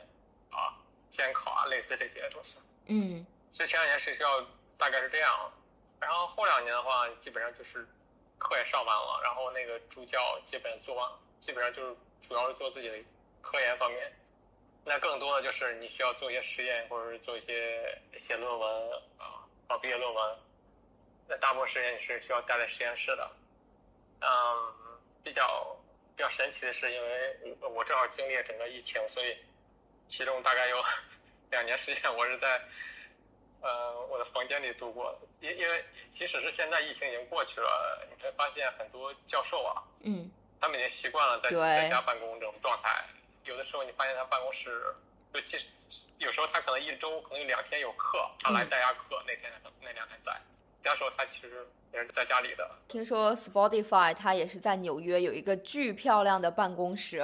[0.51, 0.77] 啊、
[1.11, 2.59] 监考啊，类似这些东西。
[2.89, 5.51] 嗯所以前两年是需要大概是这样，
[5.99, 7.89] 然后后两年的话，基本上就是
[8.37, 11.97] 课也上完了，然后那个助教基本做完，基本上就是
[12.29, 12.99] 主要是做自己的
[13.41, 14.13] 科研方面。
[14.85, 20.39] 那更多的就是你需要做一些实验，或者是做一些写论文啊，搞毕业论文。
[21.29, 23.31] 那大部分时间你是需要待在实验室的。
[24.21, 24.29] 嗯，
[25.23, 25.77] 比较
[26.17, 29.37] 比较神奇的是，因为我我正好经历了整个疫情，所以
[30.09, 30.83] 其中大概有
[31.51, 32.61] 两年时间我是在
[33.61, 35.19] 呃我的房间里度过的。
[35.41, 43.05] 因因为即使是现在疫情已经过去了，你会发现很多教授啊，嗯他们已经习惯了在在家办公这种状态。
[43.51, 44.95] 有的时候你发现他办公室，
[45.35, 45.67] 就其实
[46.19, 48.69] 有时候他可能一周可能有两天有课，他来嗯。
[48.71, 50.41] 代下课，那天那两天在，
[50.83, 52.67] 其他时候他其实也是在家里的。
[52.89, 57.23] 听说 Spotify 它也是在纽约有一个巨漂亮的办公室，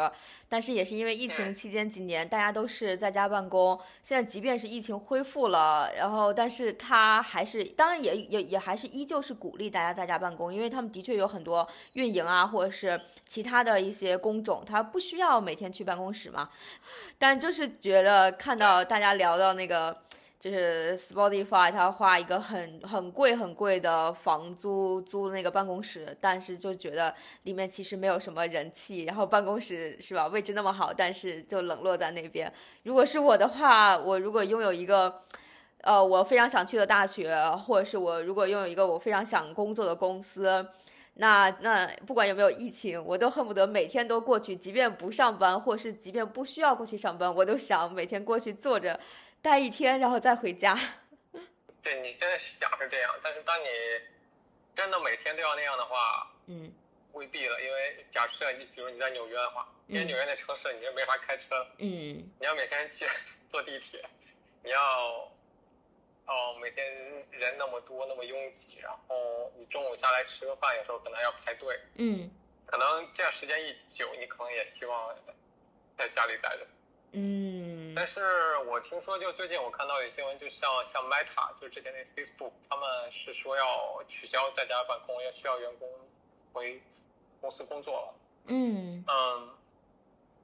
[0.48, 16.50] 但是也是因为疫情期间几年大家都是在家办公，现在即便是疫情恢复了，然后但是它还是当然也也也还是依旧是鼓励大家在家办公，因为他们的确有很多运营啊或者是其他的一些工种，他不需要每天去办公室嘛，
[17.18, 19.96] 但就是觉得看到大家聊到那个。
[20.46, 32.52] 就是 Spotify，它花一个很很贵很贵的房租租那个办公室，但是就觉得里面其实没有什么人气，然后办公室是吧，位置那么好，但是就冷落在那边。
[32.84, 35.22] 如果是我的话，我如果拥有一个，
[35.80, 40.64] 呃，我非常想去的大学，或者是我如果拥有一个我非常想工作的公司。
[41.18, 49.00] 那那不管有没有疫情，我都恨不得每天都过去，即便不上班，或是即便不需要过去上班，我都想每天过去坐着
[49.46, 50.76] 待一天，然后再回家。
[51.80, 53.66] 对你现在想是这样，但是当你
[54.74, 56.72] 真的每天都要那样的话，嗯
[57.12, 57.62] 未必了。
[57.62, 63.06] 因为假设你比如你在纽约的话，因为嗯纽约那城市你就没法开车，嗯你要每天去
[63.48, 64.04] 坐地铁，
[64.64, 65.30] 你要
[66.26, 66.84] 哦每天
[67.30, 72.28] 人那么多那么拥挤，然后你中午下来吃个饭，有时候可能还要排队，嗯
[72.66, 75.14] 可能这样时间一久，你可能也希望
[75.96, 76.66] 在家里待着。
[77.12, 77.45] 嗯
[77.96, 78.20] 但是
[78.68, 85.88] 我听说，就最近我看到有新闻，就像像 Meta，就之前那 Facebook，他们是说要取消在家办公，要需要员工
[86.52, 86.82] 回
[87.40, 88.14] 公司工作了。
[88.48, 89.48] 嗯嗯，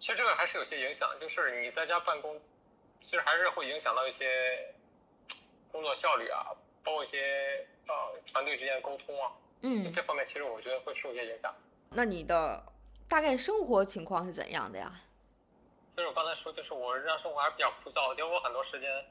[0.01, 2.41] 其实这个还是有些影响，就是你在家办公，
[3.03, 4.75] 其实还是会影响到一些
[5.71, 11.55] 工作效率啊，包括一些呃团队之间的沟通啊，嗯，这方面其实我觉得会受一些影响。
[11.91, 12.65] 那你的
[13.07, 14.91] 大概生活情况是怎样的呀？
[15.97, 19.05] 就是我刚才说，就是我日常生活还是比较枯燥，因为我很多时间，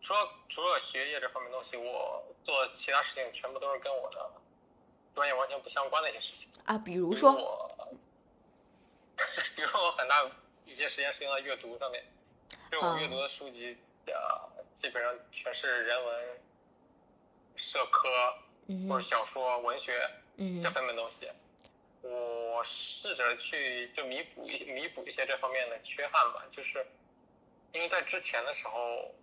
[0.00, 4.30] 除了除了学业这方面东西，我做其他事情全部都是跟我的
[5.14, 6.48] 专业完全不相关的一些事情。
[6.64, 7.88] 啊，比如说，我，
[9.54, 10.24] 比如说我很大
[10.64, 12.02] 一些时间是用在阅读上面，
[12.70, 16.40] 就是我阅读的书籍，呃，基本上全是人文、
[17.56, 18.08] 社科
[18.68, 21.30] 嗯或者小说、文学嗯这方面东西。
[22.04, 26.86] 我试着去就弥补一弥补一些这方面的缺憾吧，就是
[27.72, 29.14] 因为在之前的时候，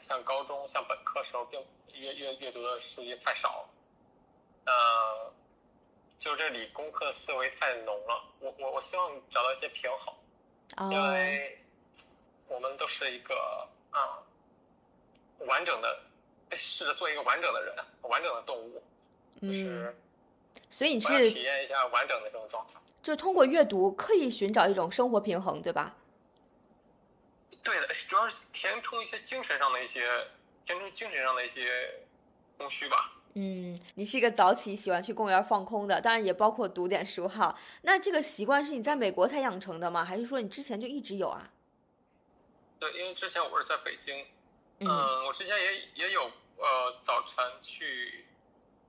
[0.00, 3.68] 像高中、像本科时候，并阅阅阅读的书籍太少了，
[4.64, 5.32] 呃，
[6.18, 8.24] 就这理工科思维太浓了。
[8.40, 10.14] 我我我希望找到一些平衡，
[10.90, 11.58] 因哦，为
[12.48, 14.22] 我们都是一个啊、
[15.40, 16.00] 完整的，
[16.52, 18.82] 试着做一个完整的人，完整的动物，
[19.42, 19.96] 就是嗯，
[20.68, 22.80] 所以你是体验一下完整的这种状态。
[23.02, 25.96] 就是通过阅读刻意寻找一种生活平衡，对吧？
[27.62, 30.00] 对的，主要是填充一些精神上的一些，
[30.66, 32.02] 填充精神上的一些
[32.56, 33.12] 空虚吧。
[33.34, 37.58] 嗯，你是一个早起喜欢去公园放空的，当然也包括读点书哈。
[37.82, 40.04] 那这个习惯是你在美国才养成的吗？
[40.04, 41.50] 还是说你之前就一直有啊？
[42.78, 44.24] 对，因为之前我是在北京，
[44.80, 46.22] 嗯嗯，我之前也也有
[46.56, 48.24] 呃早晨去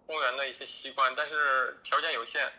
[0.10, 2.52] 公园的一些习惯，但是条件有限，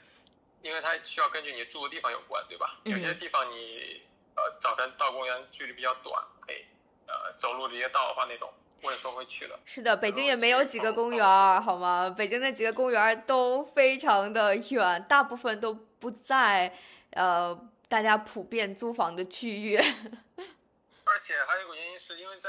[0.62, 2.78] 因为它需要根据你住的地方有关，对吧？
[2.84, 4.00] 有些嗯地方你
[4.36, 6.64] 呃早晨到公园距离比较短，可以
[7.08, 9.58] 呃走路直接到的话那种，我有时候会去的。
[9.64, 12.08] 是的，北京也没有几个公园儿，好吗？
[12.16, 16.72] 北京那几个公园都非常的远，大部分都不在
[17.14, 19.76] 呃大家普遍租房的区域。
[21.04, 22.48] 而且还有一个原因是因为在，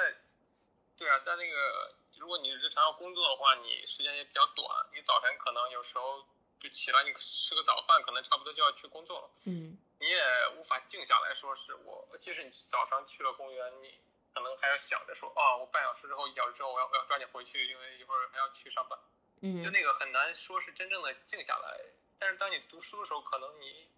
[0.95, 6.23] 对啊，在那个如果你日常要工作的话，你时间也比较短，你早晨可能有时候
[6.59, 9.75] 就起来，你吃个早饭，可能差不多就要去工作了，嗯。
[9.99, 10.21] 你也
[10.55, 13.99] 无法静下来说是我，即使你早上去了公园，你
[14.35, 18.99] 可能还要想着说，哦，我半小时之后、一小时之后，我要我要抓紧回去，因为一会儿还要去上班，
[19.41, 19.63] 嗯。
[19.63, 21.79] 就嗯那个很难说是真正的静下来
[22.19, 23.89] 但是当你读书的时候，可能你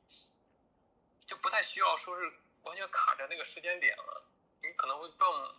[1.26, 4.24] 就不太需要说是完全卡在那个时间点了，
[4.62, 5.56] 你可能会更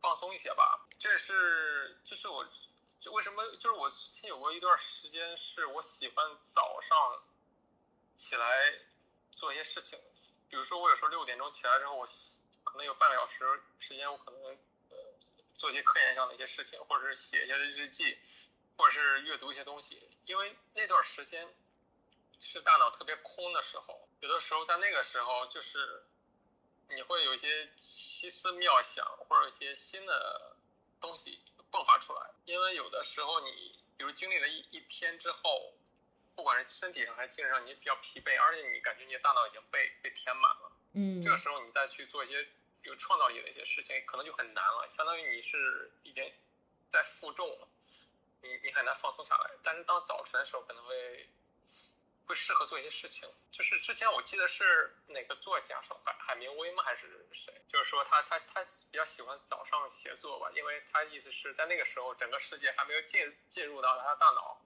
[0.00, 0.86] 放松一些吧。
[0.98, 2.46] 这是就是我
[3.00, 3.90] 就为什么就是我
[4.24, 7.22] 有过一段时间是我喜欢早上
[8.16, 8.78] 起来
[9.32, 9.98] 做一些事情，
[10.48, 12.06] 比如说我有时候六点钟起来之后，我
[12.64, 14.42] 可能有半个小时时间，我可能
[14.90, 14.96] 呃
[15.56, 18.18] 做一些科研上的一些事情，或者是写一些日记，
[18.76, 21.48] 或者是阅读一些东西，因为那段时间。
[22.40, 26.04] 是大脑特别空的时候，有的时候在那个时候，就是
[26.90, 30.56] 你会有一些奇思妙想，或者一些新的
[31.00, 31.38] 东西
[31.70, 32.30] 迸发出来。
[32.44, 35.74] 因为有的时候你，比如经历了一一天之后，
[36.34, 40.72] 不管是身体上还是精神上，你比较疲惫，而且你感觉你的大脑已经被被填满了。
[40.94, 41.22] 嗯。
[41.22, 42.48] 这个时候你再去做一些
[42.82, 46.32] 有创造力的一些事情，可能就很难了，相当于你是已经
[46.90, 47.68] 在负重了，
[48.40, 49.50] 你你很难放松下来。
[49.62, 51.28] 但是当早晨的时候，可能会。
[52.28, 56.82] 会适合做一些事情，就是之前我记得是哪个作家是海海明威吗？
[56.84, 57.50] 还是谁？
[57.72, 64.60] 就是说他他他比较喜欢早上写作吧，因为他意思是在那个时候整个世界还没有进进入到他的大脑，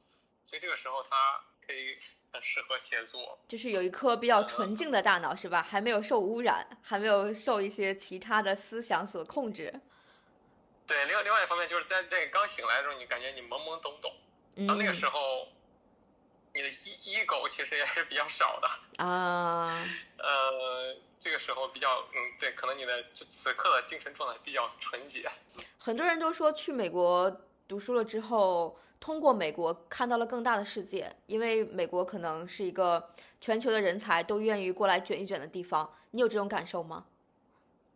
[0.44, 1.96] 所以这个时候他可以
[2.32, 3.38] 很适合写作。
[3.46, 5.62] 就是有一颗比较纯净的大脑是吧？
[5.62, 9.72] 还没有受污染，还没有受一些其他的思想所控制。
[10.84, 15.46] 对，另外另外一方面就是在这个刚醒来的时候，你感觉你懵懵懂懂，到那个时候。
[16.54, 19.82] 你的一一狗其实也是比较少的啊，
[20.18, 25.30] 呃，这个时候比较嗯，对，可能你的此刻的精神状态比较纯洁。
[25.78, 27.30] 很多人都说去美国
[27.66, 33.10] 读书了之后，通过美国看到了更大的世界，因为美国可能是一个
[33.40, 35.90] 全球的人才都愿意过来卷一卷的地方。
[36.10, 37.06] 你有这种感受吗？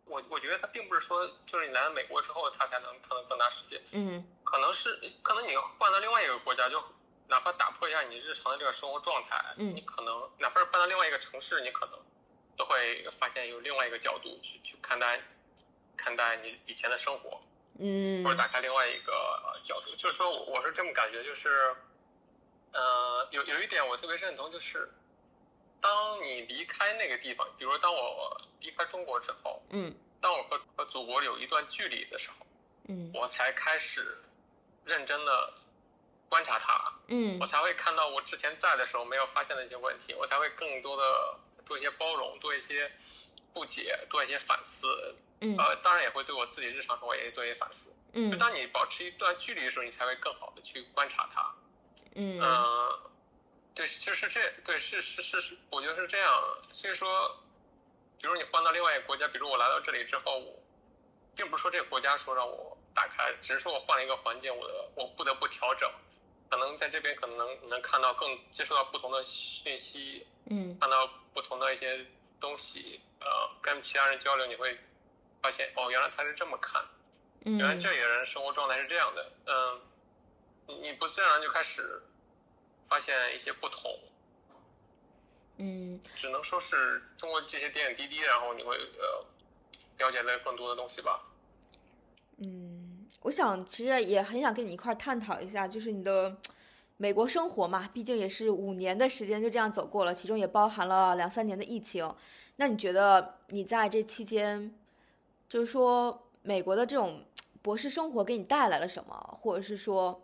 [0.05, 3.79] 我我觉得他并不是说就是你来了美国之后，他才能看到更大世界。
[3.91, 6.83] 嗯，可能是可能你换到另外一个国家就。
[7.29, 11.99] 哪怕打破一下你日常的这个生活状态，嗯，你可能哪怕是搬到另外一个城市，你可能
[12.55, 15.21] 都会发现有另外一个角度去去看待
[15.97, 17.41] 看待你以前的生活，
[17.79, 19.11] 嗯，或者打开另外一个
[19.61, 19.93] 角度。
[19.97, 21.75] 就是说，我是这么感觉，就是，
[22.71, 24.89] 呃，有有一点我特别认同，就是
[25.81, 32.45] 当你离开那个地方，比如当我离开中国之后，嗯，当我和和祖国有一段距离的时候，
[32.87, 34.17] 嗯，我才开始
[34.85, 35.53] 认真的。
[36.29, 42.89] 观察它，嗯，我才会看到我之前在的时候没有发现的一些问题，我才会更多的做一些包容，做一些
[43.53, 51.55] 不解，做一些反思，嗯，呃，当然也会对我自己日常生活也做一些反思，嗯，就当你保持一段距离的时候，你才会更好的去观察它，
[52.15, 52.39] 嗯，
[53.73, 57.37] 对，其实是这，对，是是是是，我觉得是这样，所以说，
[58.19, 60.59] 比如你换到另外一个国家，比如我来到这里之后，我
[61.35, 65.89] 并不是说这个国家说让我打开，只是说我换了一个环境，我的我不得不调整。
[66.49, 72.05] 可能在这边可能能能看到更接触到不同的讯息，嗯，看到不同的一些
[72.39, 73.27] 东西，呃，
[73.61, 74.77] 跟其他人交流，你会
[75.41, 76.83] 发现哦，原来他是这么看，
[77.45, 79.81] 嗯，原来这里的人生活状态是这样的，嗯，
[80.67, 82.01] 你你不自然就开始
[82.87, 83.99] 发现一些不同，
[85.57, 89.25] 嗯，只能说是通过这些点点滴滴，然后你会呃
[89.97, 91.26] 了解了更多的东西吧，嗯。
[93.21, 96.37] 我想，其实也很想跟你一块儿探讨一下，就是你的
[96.97, 102.09] 美国生活嘛，毕竟也是五年的时间就这样走过了，其中也包含了两三年的疫情。
[102.55, 104.73] 那你觉得你在这期间，
[105.49, 107.25] 就是说美国的这种
[107.61, 109.37] 博士生活给你带来了什么？
[109.37, 110.23] 或者是说，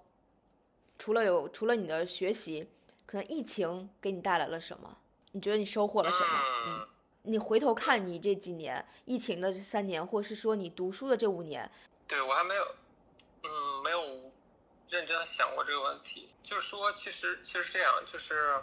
[0.97, 2.67] 除了有除了你的学习，
[3.05, 4.97] 可能疫情给你带来了什么？
[5.33, 6.27] 你觉得你收获了什么？
[6.67, 6.87] 嗯，
[7.23, 11.69] 你回头看你这几年疫情的这三年，或者是说你读书的这五年，
[12.07, 12.63] 对我还没有。
[13.43, 14.31] 嗯，没有
[14.89, 16.29] 认真想过这个问题。
[16.43, 18.61] 就是说，其实其实这样，就是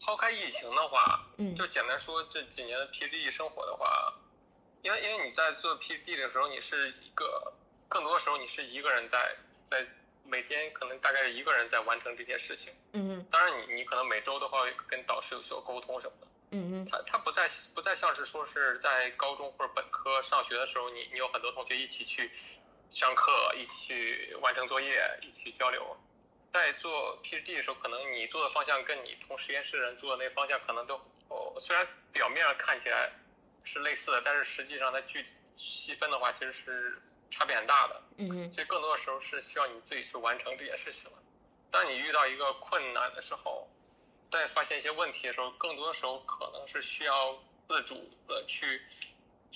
[0.00, 4.14] 抛开疫情的话，嗯，就简单说这几年的 PhD 生活的话，
[4.82, 7.52] 因为因为你在做 PhD 的时候，你是一个
[7.88, 9.36] 更多的时候你是一个人在
[9.66, 9.86] 在
[10.24, 22.30] 每天可能大概是一个人在完成这些事情，嗯嗯，当然你你可能每周的话跟导师有所沟通什么的，嗯嗯，他他不再不再像是说是在高中或者本科上学的时候，你你有很多同学一起去。
[22.90, 25.96] 上课一起去完成作业，一起交流。
[26.52, 30.94] 在做 PhD 的时候，可能你做的方向跟你同实验室人做的那方向可能都
[31.28, 33.12] 哦，虽然表面上看起来
[33.64, 35.26] 是类似的，但是实际上它具
[35.58, 38.02] 细分的话，其实是差别很大的。
[38.18, 38.54] 嗯嗯。
[38.54, 41.18] 所以更多的时候是需要你自己去完成这件事情了。
[41.70, 43.68] 当你遇到一个困难的时候，
[44.30, 47.36] 在发现一些问题的时候，更多的时候可能是需要
[47.68, 48.80] 自主的去。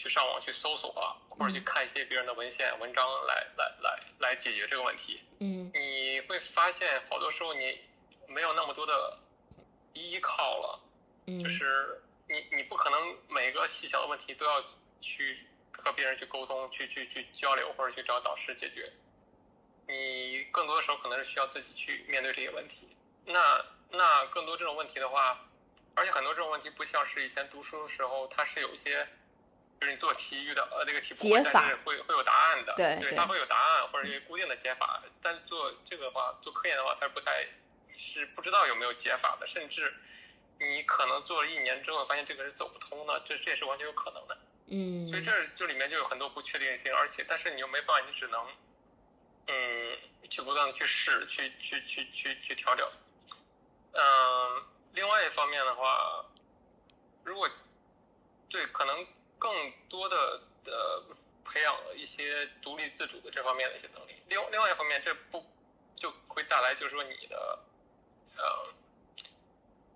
[0.01, 5.21] 去上网去搜索啊，或者去看一些别人的文献文章来来来来解决这个问题。
[5.41, 7.79] 嗯，你会发现好多时候你
[8.27, 9.19] 没有那么多的
[9.93, 10.81] 依靠了，
[11.27, 14.65] 嗯就是你你不可能每个细小的问题都要
[15.03, 18.91] 去和别人去沟通、去去去交流或者去找导师解决。
[19.87, 22.89] 你更多的时候可能是需要自己去面对这些问题。
[23.27, 25.39] 那那更多这种问题的话，
[25.95, 29.07] 而且很多这种问题不像是以前读书的时候，它是有一些，
[29.81, 35.03] 就是你做题遇到呃那个题不会，解法但是会会有答案的，对它会有答案或者一个固定的解法。
[35.23, 37.47] 但做这个的话，做科研的话，它是不太
[37.97, 39.95] 是不知道有没有解法的，甚至
[40.59, 44.37] 你可能做了一年之后发现这个是走不通的，这这也是完全有可能的。
[44.73, 48.47] 嗯所以这这里面就有很多不确定性，而且但是你又没办法，你只能
[49.47, 52.87] 嗯去不断的去试，去去去去去调整。
[53.93, 54.63] 嗯，
[54.93, 56.27] 另外一方面的话，
[57.25, 57.51] 如果
[58.51, 59.07] 对可能
[59.41, 61.03] 更多的呃
[61.45, 64.15] 培养了一些独立自主的这方面的一些能力。
[64.29, 65.45] 另另外一方面，这不
[65.97, 67.59] 就会带来就是说你的
[68.37, 68.75] 呃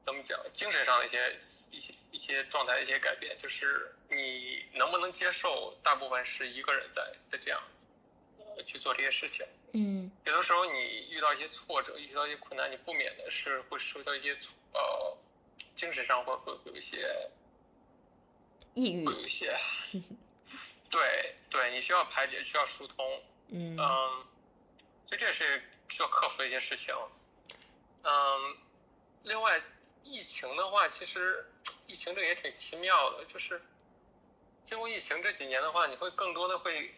[0.03, 1.38] 怎么讲精神上的一些
[1.70, 7.62] 一些一些状态的一些改变，就是你能不能接受大部分是一个人在在这样
[8.38, 9.47] 呃去做这些事情。
[9.74, 15.16] 嗯有的时候你遇到一些挫折，遇到一些困难，你不免的是会受到一些挫呃
[15.76, 17.30] 精神上会会会有一些
[18.75, 19.05] 抑郁。
[19.05, 19.57] 一些，
[20.91, 23.77] 对对，你需要排解，需要疏通，嗯。
[23.79, 24.25] 嗯，
[25.07, 26.95] 所以这是需要克服的一些事情。
[28.03, 28.57] 嗯，
[29.23, 29.61] 另外，
[30.03, 31.51] 疫情的话，其实
[31.87, 33.61] 疫情这个也挺奇妙的，就是
[34.63, 36.95] 经过疫情这几年的话，你会更多的会，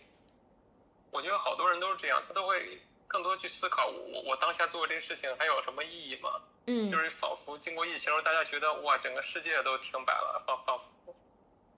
[1.11, 6.43] 我觉得好多人都是这样，他都会更多去思考我我我当下做这些事情还有什么意义吗？
[6.67, 6.91] 嗯。
[6.91, 10.85] 就是仿佛经过疫情，大家觉得哇，整个世界都停摆了，仿仿佛，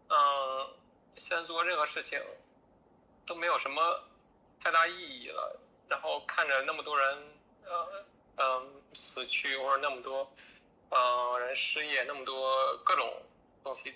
[0.09, 0.75] 嗯，
[1.17, 2.21] 现在做任何事情
[3.27, 4.03] 都没有什么
[4.63, 5.61] 太大意义了。
[5.89, 7.19] 然后看着那么多人，
[7.65, 8.05] 呃，
[8.37, 10.31] 嗯、死去，或者那么多，
[10.91, 13.23] 呃，人失业，那么多各种
[13.65, 13.95] 东西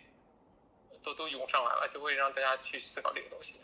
[1.02, 3.60] 都都涌上来了，就会让大家去思考这个东西。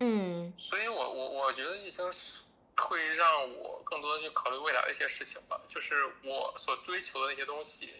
[0.00, 2.40] 嗯所以我我我觉得疫情是
[2.76, 7.94] 会让我更多的去考虑未来的一些事情吧，就是我所追求的那些东西，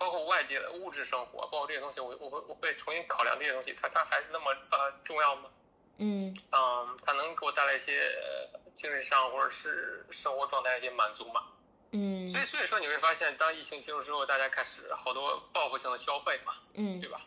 [0.00, 5.50] 包括外界的物质生活，包括这些东西，我我会我会重新考量这些东西，它它还是那么呃重要吗？
[5.98, 11.48] 嗯嗯，它能给我带来一些呃精神上或者是生活状态一些满足吗？
[11.92, 17.20] 嗯所以所以说你会发现，当疫情结束之后，大家开始好多报复性的消费嘛，嗯对吧？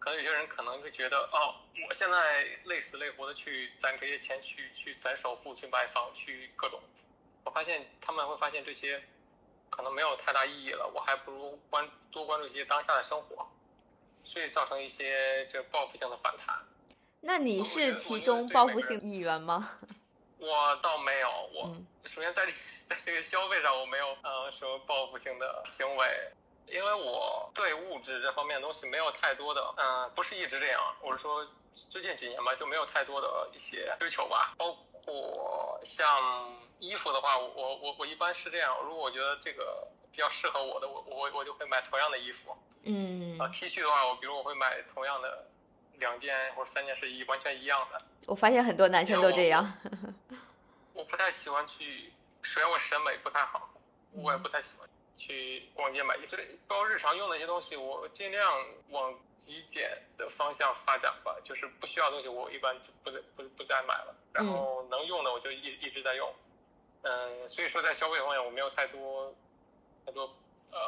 [0.00, 1.54] 可能有些人可能会觉得，哦，
[1.88, 6.80] 我现在累死累活的去攒这些钱，去去攒首付，去买房，去各种。
[7.44, 9.00] 我发现他们会发现这些
[9.70, 13.48] 可能没有太大意义了，我还不如关多关注一些当下的生活，
[14.24, 16.56] 所以造成一些这报复性的反弹。
[17.20, 19.78] 那你是其中报复性一员吗？
[20.38, 22.52] 我倒没有，我、嗯首先在这
[22.88, 26.32] 在这个消费上我没有呃什么报复性的行为，
[26.66, 31.46] 因为我对物质这方面的东西没有太多的，嗯、不是一直这样，我是说
[31.88, 36.06] 最近几年吧就没有太多的一些追求吧，包括像
[36.78, 45.46] 衣服的话，我我我我一般是这样，如果我觉得这个比较适合我的，我我我就会买同样的衣服，嗯啊、T 恤的话，我比如我会买同样的
[45.98, 47.98] 两件或者三件是一完全一样的。
[48.26, 49.72] 我发现很多男生都这样。
[50.92, 53.70] 我不太喜欢去，首先我审美不太好，
[54.12, 54.88] 我也不太喜欢
[55.20, 56.34] 去逛街买衣服。
[56.66, 58.50] 包括日常用的一些东西，我尽量
[58.88, 61.36] 往极简的方向发展吧。
[61.44, 64.16] 就是不需要的东西，我一般就不不不再买了。
[64.32, 66.32] 然后能用的，我就一一直在用。
[67.02, 69.34] 嗯，所以说在消费方面，我没有太多
[70.06, 70.24] 太多
[70.72, 70.78] 呃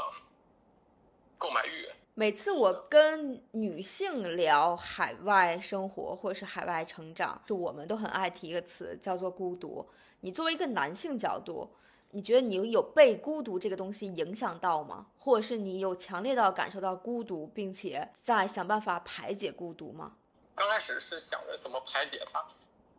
[1.37, 1.89] 购买欲。
[2.14, 9.89] 每次我跟女性聊海外生活或者是海外成长，就我们都很爱提一个词，叫做孤独。
[10.20, 11.74] 你作为一个男性角度，
[12.14, 15.06] 你觉得你有被孤独这个东西影响到吗？
[15.18, 20.12] 或者是你有强烈到感受到孤独，并且在想办法排解孤独吗？
[20.54, 22.44] 刚开始是想着怎么排解它，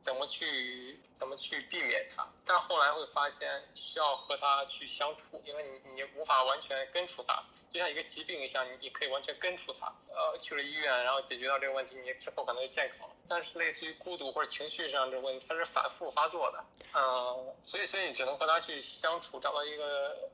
[0.02, 7.44] 怎么去怎么去避免它，但后来会发现需要和它去相处，因为你你无法完全根除它，
[7.74, 9.92] 就像一个疾病一样，你你可以完全根除它。
[10.10, 13.16] 呃，去了医院，然后解决到这个问题，你之后可能就健康了。
[13.28, 16.64] 但是类似于孤独或者情绪上这个问题，它是反复发作的，
[16.94, 20.30] 嗯、所以所以你只能和他去相处，找到一个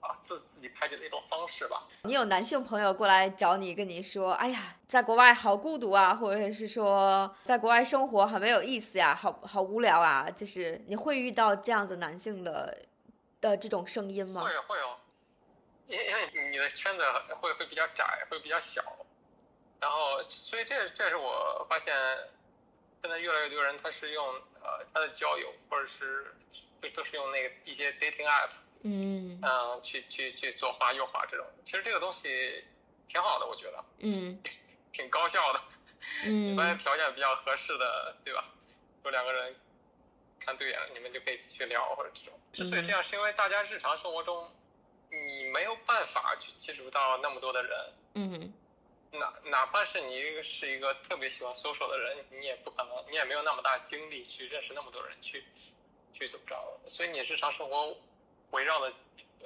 [0.00, 1.88] 啊自自己排解的一种方式吧。
[2.02, 12.76] 你有男性朋友过来找你，跟你说：“哎呀，在国外好孤独啊，或者是说在国外生活很没有意思呀，好好无聊啊。”就是你会遇到这样子男性的
[13.40, 14.50] 的这种声音吗会？
[14.68, 14.99] 会有，
[15.90, 17.04] 因因为你的圈子
[17.40, 18.82] 会会比较窄，会比较小，
[19.80, 21.94] 然后所以这这是我发现，
[23.02, 24.24] 现在越来越多人他是用
[24.62, 26.34] 呃他的交友或者是
[26.80, 28.50] 就都是用那个一些 dating app
[28.82, 32.64] 嗯嗯，去去去左滑右滑这种，其实这个东西
[33.08, 34.40] 挺好的，我觉得嗯
[34.92, 35.60] 挺高效的。
[36.24, 38.44] 嗯一般条件比较合适的，对吧？
[39.04, 39.54] 有两个人
[40.38, 42.40] 看对眼了，你们就可以继续聊或者这种。
[42.54, 44.50] 之所以这样，是因为大家日常生活中，
[45.10, 48.52] 你没有办法去接触到那么多的人，嗯
[49.12, 55.44] 哪哪怕是你是一个特别喜欢 social 的人，你也不可能，你也没有那么大精力去认识那么多人，去
[56.12, 56.54] 去怎么着？
[56.86, 57.96] 所以你日常生活
[58.52, 58.92] 围绕的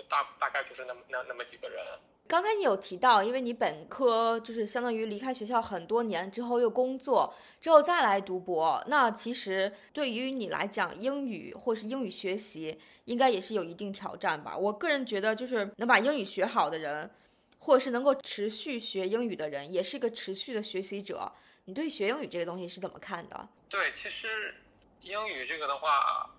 [0.07, 1.83] 大大概就是那么那那么几个人。
[2.27, 14.57] 刚才你有提到，因为你本科就是相当于离开学校很多年之后又工作，之后再来读博，那其实对于你来讲，英语或是英语学习应该也是有一定挑战吧？
[14.57, 17.11] 我个人觉得，就是能把英语学好的人，
[17.59, 21.31] 或者是能够持续学英语的人，也是一个持续的学习者。
[21.67, 23.49] 你对学英语这个东西是怎么看的？
[23.69, 24.55] 对，其实
[25.01, 26.31] 英语这个的话，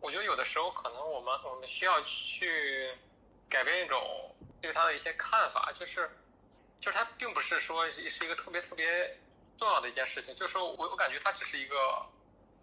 [0.00, 2.90] 我觉得有的时候可能我们我们需要去
[3.48, 4.00] 改变一种
[4.60, 6.08] 对它的一些看法，就是
[6.80, 9.18] 就是它并不是说是一个特别特别
[9.56, 11.76] 重要的一件事情，就是说我我感觉它只是一个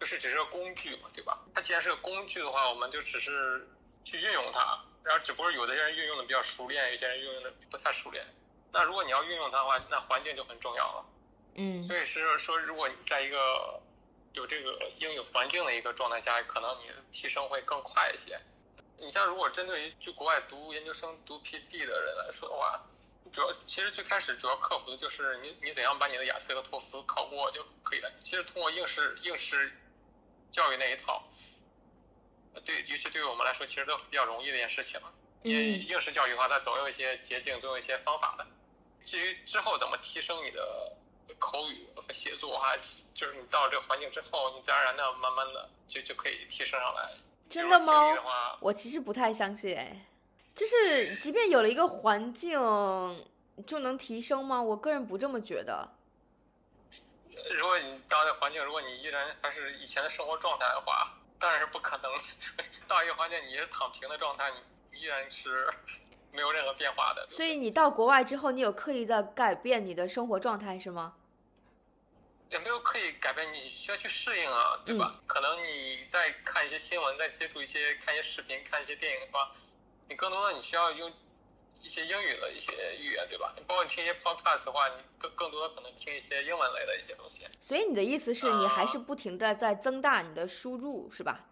[0.00, 1.38] 就是只是个工具嘛，对吧？
[1.54, 3.68] 它既然是个工具的话，我们就只是
[4.04, 8.24] 去运用它，然后只不过有的人运用的比较熟练，有些人运用的不太熟练。
[8.72, 11.04] 那如果你要运用它的话，那环境就很重要了。
[11.54, 13.80] 嗯所以是说，如果你在一个
[14.34, 18.40] 有这个英语环境的一个状态下，可能你的提升会更快一些。
[18.98, 22.80] 你像如果针对于去国外读研究生、读 PhD 的人来说的话，
[23.32, 28.10] 主要其实最开始主要克服的就是你你怎样把你的雅思和托福考过就可以了。
[28.20, 29.72] 其实通过应试应试
[30.50, 31.22] 教育那一套，
[32.54, 35.00] 呃对，尤其对于我们来说，其实都比较容易的一件事情。
[35.42, 38.46] 因为嗯应试教育的话，它总有一些捷径，总有一些方法的。
[39.04, 40.92] 至于之后怎么提升你的
[41.38, 42.74] 口语和写作，哈，
[43.14, 47.12] 就是你到了这个环境之后，你自然而然的、慢慢的就就可以提升上来。
[47.48, 48.22] 真的吗的，
[48.60, 50.06] 我其实不太相信，哎，
[50.54, 52.58] 就是即便有了一个环境，
[53.66, 54.60] 就能提升吗？
[54.60, 55.88] 我个人不这么觉得。
[57.50, 62.12] 如果你到这个环境，如果你依然还是以前的生活状态的话，当然是不可能。
[62.86, 64.50] 到一个环境你是躺平的状态，
[64.92, 65.72] 你依然是
[66.32, 67.26] 没有任何变化的。
[67.28, 71.14] 所以你到国外之后，你有刻意的改变你的生活状态是吗？
[72.50, 75.20] 也没有刻意改变，你需要去适应啊，对吧？
[75.26, 79.52] 可能你在看一些新闻，在接触一些看一些视频、看一些电影的话，
[80.08, 81.12] 你更多的你需要用
[81.80, 83.52] 一些英语的一些语言，对吧？
[83.56, 87.46] 你包括你听一些 podcast 的话，你更更多的可能听一些英文类的一些东西。
[87.60, 91.46] 所以你的意思是你还是不停的在增大你的输入，是吧？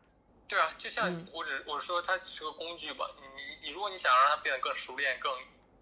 [0.49, 5.33] 对啊，就像嗯我只我说它是个工具吧，你你如果你想让它变得更熟练、更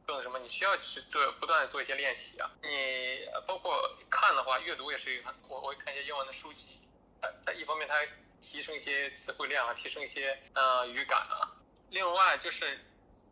[0.06, 2.50] 更什么，你需要去做不断的做一些练习啊。
[2.62, 3.78] 你呃包括
[4.08, 6.78] 看的话，阅读也是一个很，我我会看一些英文的书籍，
[7.20, 7.94] 它它一方面它
[8.40, 11.52] 提升一些词汇量啊，提升一些呃语感啊。
[11.90, 12.78] 另外就是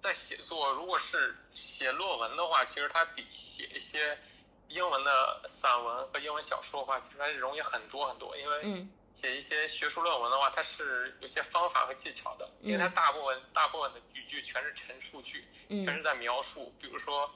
[0.02, 4.18] 在写作，如果是写论文的话，其实它比写一些
[4.66, 8.90] 英文的散文和英文小说的话，其实它容易很多很多，因为嗯。
[9.14, 12.94] 写一些学术论文的话，它是有些方法和技巧的，因为它嗯。
[12.94, 16.74] 大部分大部分的语句全是陈述句，全是嗯在描述。
[16.80, 17.30] 比如说，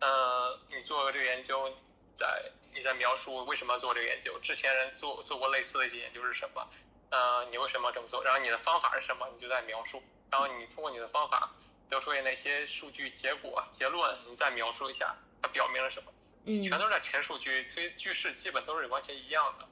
[0.00, 1.68] 呃，你做这个研究，
[2.14, 6.64] 在你在描述为什么要做这个研究，之前人做做过类似的一些研究是什么，
[7.10, 10.00] 呃，你为什么要这么做，然后你的方法是什么，你就在描述，
[10.30, 11.50] 然后你通过你的方法
[11.88, 16.12] 得出哪些数据结果结论，你再描述一下它表明了什么，
[16.44, 19.66] 嗯全都是在陈述句，所以句式基本都是完全一样的。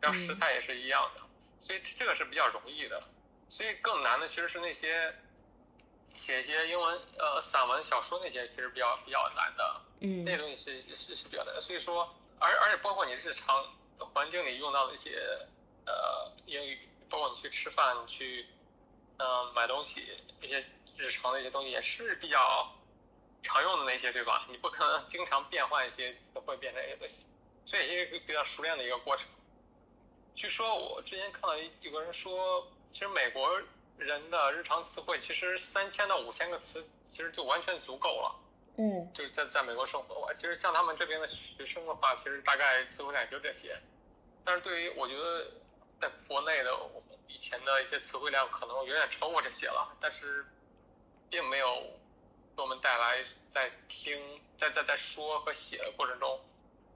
[0.00, 1.20] 然后时态也是一样的，
[1.60, 3.02] 所以这个是比较容易的。
[3.50, 5.14] 所以更难的其实是那些
[6.14, 9.80] 写一些英文呃散文、小说那些，其实比较比较难的。
[10.00, 11.60] 嗯那东西是是是比较难的。
[11.60, 12.08] 所以说，
[12.38, 13.62] 而而且包括你日常
[13.98, 15.20] 环境里用到的一些
[15.84, 18.46] 呃英语，包括你去吃饭、你去
[19.18, 20.64] 嗯、呃买东西一些
[21.00, 22.72] 日常的一些东西，也是比较
[23.42, 24.46] 常用的那些，对吧？
[24.50, 27.24] 你不可能经常变换一些词汇变成一些东西，
[27.64, 29.26] 所以也是一个比较熟练的一个过程。
[30.34, 33.60] 据说我之前看到有个人说，其实美国
[33.98, 38.36] 人的日常词汇其实三千到五千个词，其实就完全足够了。
[38.78, 43.78] 嗯就是在在美国生活的话，其实像他们这边的学生的话，其实大概词汇量就这些。
[44.44, 45.50] 但是对于我觉得
[46.00, 50.46] 在国内的我们以前的一些词汇量可能远远超过这些了，但是
[51.30, 51.66] 并没有
[52.56, 54.18] 给我们带来在听
[54.58, 56.38] 在在在说和写的过程中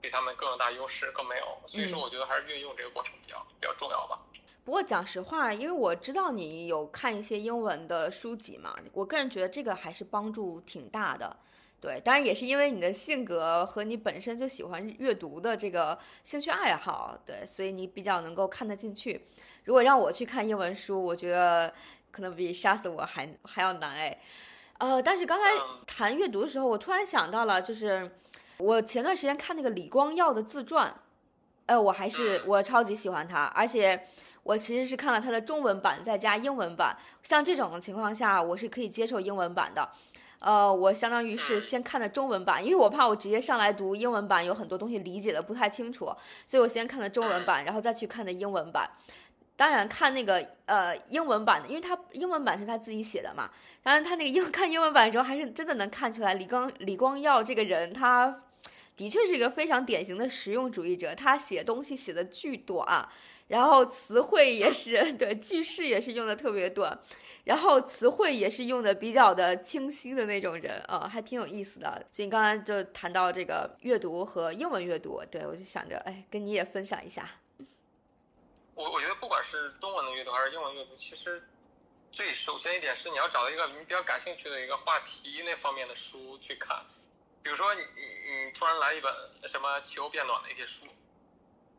[0.01, 1.57] 比他们更有大优势，更没有。
[1.65, 4.19] 所以说，嗯我觉得还是运用这个过程比较比较重要吧。
[4.63, 11.37] 不过讲实话，因为我知道你有看一些英文的书籍嘛，我个人觉得这个还是帮助挺大的。
[11.79, 19.27] 对，当然也是因为你的性格和你本身就喜欢阅读的这个兴趣爱好，对，所以你比较能够看得进去。
[19.65, 21.71] 如果让我去看英文书，我觉得
[22.15, 24.17] 可能比杀死我还还要难哎。
[24.77, 25.49] 呃，但是刚才
[25.85, 28.09] 谈阅读的时候，我突然想到了，就是
[28.57, 30.95] 我前段时间看那个李光耀的自传，
[31.65, 34.07] 呃，我还是我超级喜欢他，而且
[34.43, 39.89] 我其实是看了他的中文版再加英文版，像这种情况下，我是可以接受英文版的。
[40.39, 46.05] 呃，我相当于是先看的中文版，因为我怕我直接上来读英文版有很多东西理解的不太清楚，
[46.45, 48.87] 所以我先看的中文版，然后再去看的英文版。
[49.57, 53.49] 当然看那个呃英文版的，因为他英文版是他自己写的嘛。
[53.81, 58.43] 当然他那个英 看英文版的时候，还是真的能看出来李光李光耀这个人，他
[58.97, 61.15] 的确是一个非常典型的实用主义者。
[61.15, 63.07] 他写东西写的巨短，
[63.47, 66.99] 然后词汇也是 对句式也是用的特别短，
[67.45, 72.05] 然后词汇也是用的比较的清晰的那种人啊，还挺有意思的。
[72.11, 77.25] 所以刚才就谈到这个阅读和英文阅读，对我就想着哎，跟你也分享一下。
[78.75, 81.41] 我我觉得不管是中文的阅读还是英文阅读，其实
[82.11, 86.85] 最首先一点是你要找到一个你比较感兴趣的一个话题那方面的书去看。
[87.41, 89.13] 比如说你你你突然来一本
[89.47, 90.85] 什么气候变暖的一些书，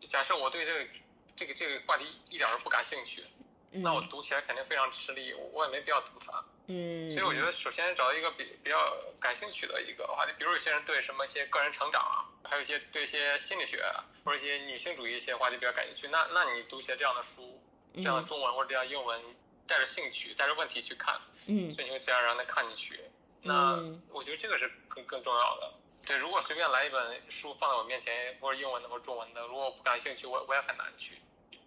[0.08, 0.90] 假设我对这个
[1.36, 3.24] 这个这个话题一点都不感兴趣，
[3.70, 6.42] 那我读起来肯定非常吃力，我也没必要读它。
[6.66, 7.10] 嗯。
[7.10, 13.84] 所以我觉得首先找到一个比比较感兴趣的一个话题，比如有些人对什么一些个人成长啊，还有一些对一些心理学。
[14.26, 17.62] 或者一些女性主义一些话题比较感兴趣，那那你读一些这样的书，
[17.94, 19.22] 这样的中文或者这样英文，
[19.68, 21.14] 带着兴趣、带着问题去看，
[21.46, 23.00] 嗯，所以你会自然而然的看进去。
[23.42, 25.72] 那我觉得这个是更更重要的。
[26.04, 31.20] 对，如果随便来一本书放在我面前，或者英文的或者中文的，如果我不感兴趣，我我也很难去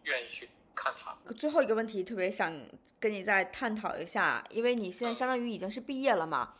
[0.03, 0.49] 愿意去
[0.81, 1.15] 看它。
[1.33, 2.53] 最后一个问题特别想
[2.99, 6.53] 跟你再探讨一下，因为你现在相当于已经是毕业了嘛。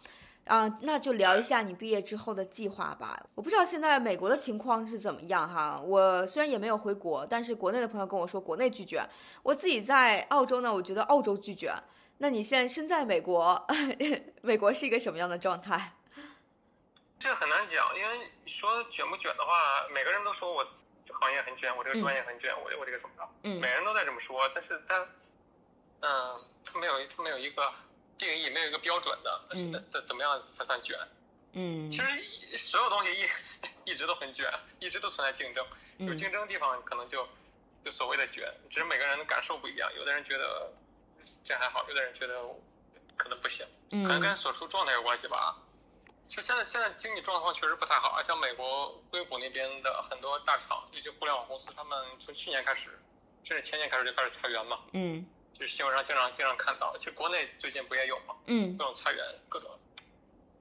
[0.46, 3.24] 啊，那就聊一下你毕业之后的计划吧。
[3.36, 5.80] 我不知道现在美国的情况是怎么样哈。
[5.80, 9.08] 我虽然也没有回国，但是国内的朋友跟我说国内拒绝。
[9.44, 11.72] 我自己在澳洲呢，我觉得澳洲拒绝。
[12.18, 13.64] 那你现在身在美国，
[14.42, 15.94] 美国是一个什么样的状态？
[17.20, 20.66] 这个很难讲，因为说卷不卷的话，每个人都说我
[21.10, 23.28] 这行业很卷，我这个专业很卷，我我这个怎么着？
[23.42, 25.08] 嗯，每人都在这么说，但是他，
[26.02, 27.74] 嗯，他没有他没有一个。
[28.20, 29.42] 定义没有一个标准的，
[29.88, 30.94] 怎怎么样才算卷？
[31.54, 33.26] 嗯，其实所有东西一
[33.94, 34.46] 一直都很卷，
[34.78, 35.66] 一直都存在竞争。
[36.00, 37.26] 有竞争的地方可能就
[37.82, 39.90] 就所谓的卷，只是每个人的感受不一样。
[39.96, 40.70] 有的人觉得
[41.46, 42.44] 这还好，有的人觉得
[43.16, 45.56] 可能不行，可能跟所处状态有关系吧。
[46.30, 53.00] 其实现在现在经济状况确实不太好，像美国硅谷那边的很多大厂，尤其互联网公司，他们从去年开始，
[53.44, 54.80] 甚至前年开始就开始裁员嘛。
[54.94, 55.28] 嗯。
[55.52, 58.36] 就是新闻上经常经常看到，其实国内最近不也有吗？
[58.46, 59.70] 嗯，各种裁员，各种。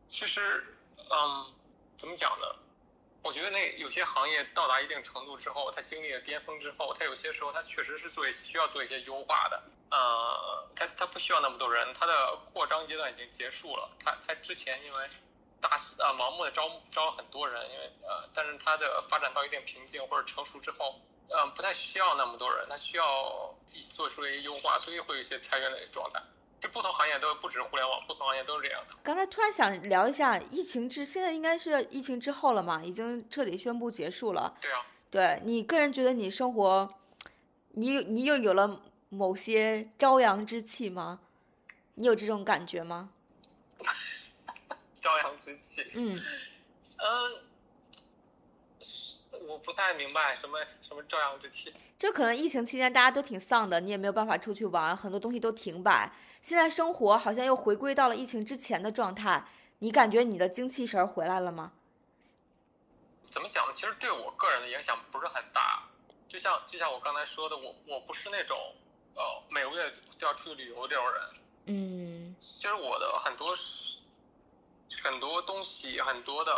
[0.08, 0.74] 其实，
[1.10, 1.54] 嗯，
[1.96, 2.46] 怎么讲呢？
[3.22, 9.62] 我觉得那有些行业到达一定程度之后，它经历了巅峰之后，它有些时候它确实是做需要做一些优化的。
[9.90, 13.90] 呃，它它不需要那么多人，它的扩张阶段已经结束了。
[14.02, 15.10] 它它之前因为
[15.60, 20.94] 大啊盲目的招招很多人，因为呃，但是它的发展到一定瓶颈或者成熟之后。
[21.30, 23.54] 嗯，不太需要那么多人，他需要
[23.94, 26.18] 做出一些优化，所以会有一些裁员的状态。
[26.58, 28.96] 这不同行业都不止互联网，不同行业都是这样的。
[29.02, 32.82] 刚才突然想聊一下疫情之，现在应该是疫情之后了嘛？
[32.82, 34.56] 已经彻底宣布结束了。
[34.58, 34.86] 对啊。
[35.10, 36.94] 对你个人觉得你生活，
[37.72, 38.80] 你你又有了
[39.10, 41.20] 某些朝阳之气吗？
[41.96, 43.10] 你有这种感觉吗？
[45.08, 45.86] 朝阳之气。
[45.94, 46.22] 嗯。
[46.98, 47.42] 嗯。
[49.46, 56.12] 我不太明白什么什么朝阳之气，就可能疫情期间大家都挺丧的，你也没有办法出去玩，很多东西都停摆。
[56.42, 59.46] 现在生活好像又回归到了疫情之前的状态，
[59.78, 61.72] 你感觉你的精气神回来了吗？
[63.30, 63.72] 怎么讲呢？
[63.74, 65.84] 其实对我个人的影响不是很大，
[66.28, 68.58] 就像就像我刚才说的，我我不是那种
[69.14, 71.22] 呃每个月都要出去旅游这种人。
[71.66, 73.54] 嗯，其实我的很多
[75.02, 76.52] 很多东西，很多的。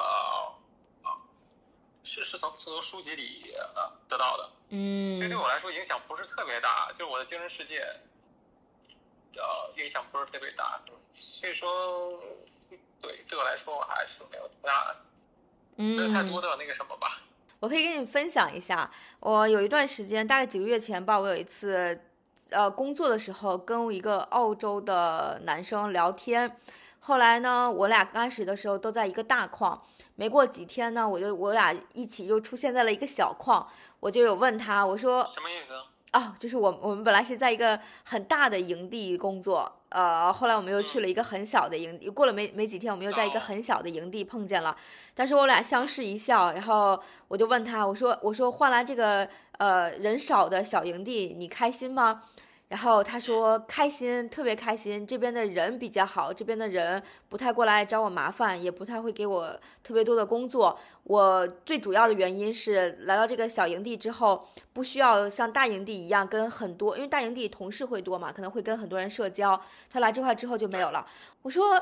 [2.03, 7.87] 是是从从书籍里呃得到的，嗯，所以对我来说影响不是特别大，就是我的精神世界，
[9.37, 10.81] 呃，影响不是特别大，
[11.15, 12.19] 所以说，
[13.03, 14.97] 对对我来说我还是没有多大，
[15.77, 17.21] 没有太多的那个什么吧。
[17.61, 22.01] 我可以跟你分享一下，我有一段时间，大概几个月前吧，我有一次，
[22.49, 26.59] 呃，工作的时候跟一个澳洲的男生聊天。
[27.01, 29.83] 后来呢，我俩刚开始的时候都在一个大矿，
[30.17, 33.67] 没过几天呢，我就我俩一起又出现在了一个小矿，
[34.01, 35.75] 我就有问他，我说什么意思？
[36.13, 44.77] 哦，就是我我们本来是在一个很大的营地工作，呃，后来我们又去了一个很小的营地，过了没没几天，我们又在一个很小的营地碰见了，
[45.15, 49.27] 但是我俩相视一笑，然后我就问他，我说我说换来这个
[49.59, 52.23] 呃人少的小营地，你开心吗？
[52.71, 60.79] 然后他说开心，特别开心，这边的人比较好，这边的人不太过来找我麻烦，也不太会给我特别多的工作。
[61.03, 69.61] 我最主要的原因是来到这个小营地之后，不需要像大营地一样跟很多，因为大营地同事会多嘛，可能会跟很多人社交。
[69.91, 71.05] 他来这块之后就没有了。
[71.43, 71.77] 我说，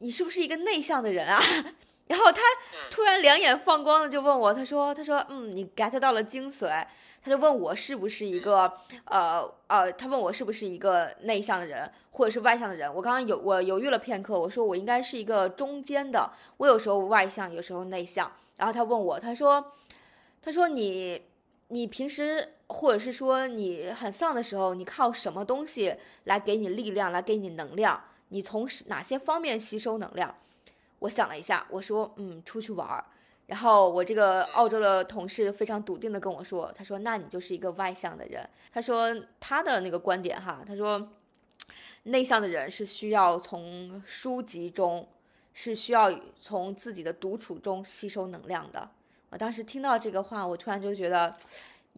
[0.00, 1.40] 你是不是一个内向的人啊？
[2.08, 2.42] 然后他
[2.90, 6.84] 突然两眼放光的就问我，他说，他说，嗯，你 get 到了精髓。
[7.22, 8.72] 他就问我是不是一个，
[9.04, 12.92] 呃呃，他问我是不是一个内向的人，或者是外向的人。
[12.94, 18.30] 我刚刚有我犹豫了片刻，我说我应该是一个中间的，我有时候外向，有时候内向。
[18.56, 19.72] 然后他问我，他说，
[20.40, 21.22] 他说你
[21.68, 28.02] 你平时或者是说你很丧的时候，你靠什么东西来给你力量，来给你能量？
[28.28, 30.34] 你从哪些方面吸收能量？
[31.00, 33.04] 我想了一下，我说，嗯，出去玩儿。
[33.50, 41.08] 然后我这个澳洲的同事非常笃定的跟我说，他说：“那你就是一个外向的人。”他说他的那个观点哈，他说
[42.04, 45.08] 内向的人是需要从书籍中，
[45.52, 48.88] 是需要从自己的独处中吸收能量的。
[49.30, 51.34] 我当时听到这个话，我突然就觉得。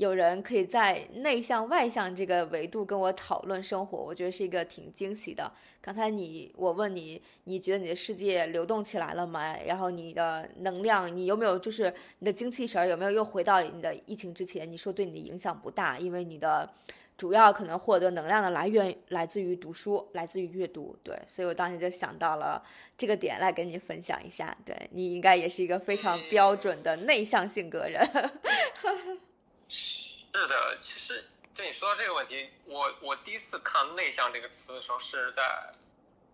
[0.03, 5.51] 有人可以在内向外向这个维度跟我讨论生活，我觉得是一个挺惊喜的。
[5.81, 9.57] 刚才你我问你，你觉得你的世界流动起来了吗？
[9.65, 14.71] 然后你的能量，你有没有就是你的精气神有没有又回到你的疫情之前？
[14.71, 16.69] 你说对你的影响不大，因为你的
[17.17, 20.97] 主要可能获得能量的来源来自于读书，来自于阅读。
[21.05, 22.61] 对，所以我当时就想到了
[22.99, 24.57] 这个点来跟你分享一下。
[24.65, 28.05] 对你应该也是一个非常标准的内向性格人。
[29.75, 35.73] 是的，其实对你说到这个问题，我我第一次看“内向”这个词的时候是在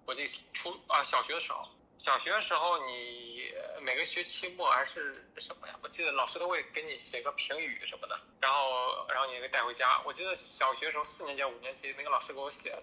[0.05, 1.64] 我这初啊小学的时候。
[1.99, 5.74] 小学的时候，你每个学期末还是什么呀？
[5.82, 10.01] 我记得老师都会给你写个评语什么的，然后然后你给带回家。
[10.05, 12.76] 我记得小学的时候四年级、五年级那个老师给我写，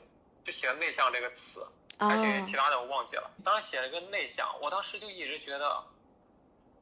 [0.45, 3.29] 就写了“内向”这个词，而且其他的我忘记了。
[3.43, 5.83] 当时写了个“内向”，我当时就一直觉得。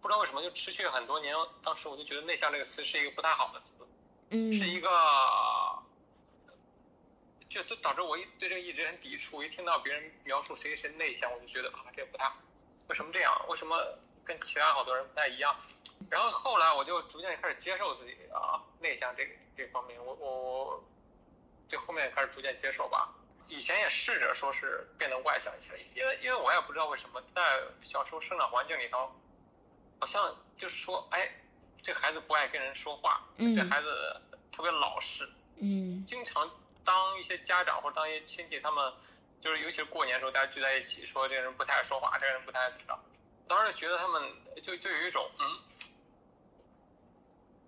[0.04, 1.34] 不知道为什么就持续了很多年，
[1.64, 3.72] 当时我就觉得“内向”这个词是一个不太好的词，
[4.32, 4.90] 嗯，是一个，
[7.50, 9.42] 就就导致我一对这个一直很抵触。
[9.42, 12.36] 一听到别人描述谁谁内向，我就觉得啊，这不太好。
[12.90, 13.34] 为什么这样？
[13.48, 13.82] 为什么
[14.26, 15.56] 跟其他好多人不太一样？
[16.10, 19.26] 然后后来我就逐渐开始接受自己啊，内向这
[19.56, 20.84] 这方面，我我我
[21.70, 23.10] 对后面开始逐渐接受吧。
[23.48, 29.10] 以前也试着说是变得外向起来，因为因为我也不知道为什么在小时候生长环境里头。
[30.04, 31.32] 好像就是说，哎，
[31.82, 35.26] 这孩子不爱跟人说话，这孩子特别老实，
[35.62, 36.52] 嗯，经常
[36.84, 38.94] 当一些家长或者当一些亲戚，他们
[39.40, 43.00] 就是尤其是过年时候大家聚在一起，说这个人不太爱说话，这个人不太爱怎么着，
[43.48, 44.22] 当时觉得他们
[44.62, 45.46] 就就有一种嗯，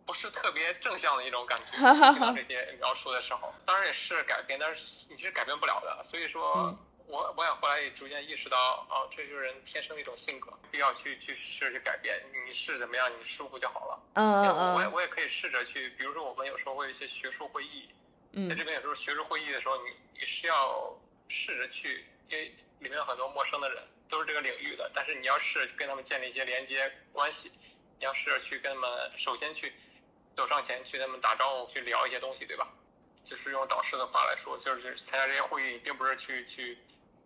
[0.05, 1.71] 不是特别正向的一种感觉。
[2.11, 6.77] 听到这些描述的时候，当然也试着改变，但是你是改变不了的，所以说。
[7.07, 12.19] 我我也后来也逐渐意识到，哦，这就是人天生的一种性格，必要去去试着去改变。
[12.45, 14.03] 你是怎么样，你舒服就好了。
[14.13, 14.75] 嗯嗯嗯。
[14.75, 17.89] 我也我也可以试着去，比如说我们有时候会有一些学术会议，
[18.49, 20.93] 在这边有时候学术会议的时候，你你是要
[21.27, 22.45] 试着去，因为
[22.79, 27.51] 里面有很多陌生的人，都是这个领域的，但是你要试着跟他们建立一些连接关系，
[27.99, 29.73] 你要试着去跟他们，首先去
[30.35, 32.67] 走上前去跟他们打招呼，去聊一些东西，对吧？
[33.25, 36.77] 就是用导师的话来说，就是参加这些会议，并不是去去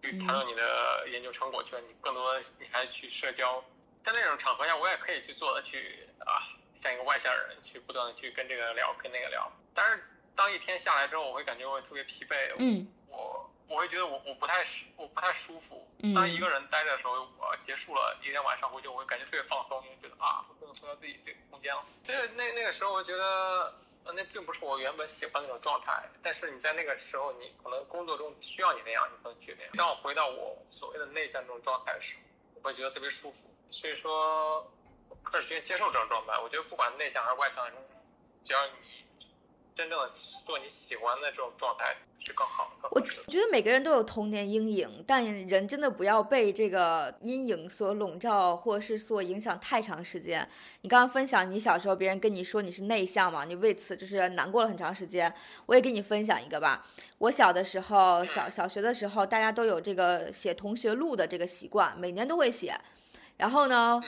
[0.02, 3.62] 去谈论你的研究成果，去你更多你还去社交。
[4.06, 6.40] 在那种场合下，我也可以去做的，去啊，
[6.82, 9.52] 像一个外向人，去不断的去跟这个聊，跟那个聊。
[9.76, 10.02] 但是
[10.36, 12.56] 当一天下来之后，我会感觉我特别疲惫。
[12.58, 12.88] 嗯。
[13.10, 15.86] 我我会觉得我我不太舒我不太舒服。
[16.16, 21.84] 当一个人待着的时候，我结束了一天晚上回去，我会感觉特别放松，因为觉得啊，我终于回到自己这个空间了。
[22.06, 23.76] 所以那那个时候，我觉得。
[24.06, 29.72] 那并不是我原本喜欢那种状态，但是你在那个时候，你可能工作中需要你那样，你可能去那样。
[29.78, 32.22] 当我回到我所谓的内向这种状态的时候，
[32.56, 33.38] 我会觉得特别舒服。
[33.70, 34.68] 所以说，
[35.24, 36.40] 开始学接受这种状态。
[36.42, 37.70] 我觉得不管内向还是外向，
[38.44, 38.74] 只要你
[39.80, 40.12] 真正的
[40.46, 41.96] 做你喜欢的这种状态。
[42.22, 42.90] 是更好的。
[42.92, 50.46] 我觉得每个人都有童年阴影，但人真的不要被这个阴影所笼罩，或者是所影响太长时间。
[50.82, 55.34] 你刚刚分享你小时候别人跟你说你是内向嘛，你为此就是难过了很长时间。
[55.66, 56.86] 我也给你分享一个吧。
[57.20, 62.78] 我小的时候，小小学的时候，大家都有这个写同学录的这个习惯，每年都会写。
[63.38, 64.04] 然后呢，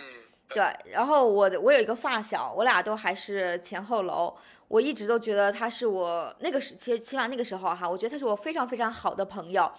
[0.50, 4.36] 对，然后我我有一个发小，我俩都还是前后楼。
[4.72, 9.70] 我一直都觉得他是我那个时，其实起码那个时候哈，我觉得他是我非常非常好的朋友。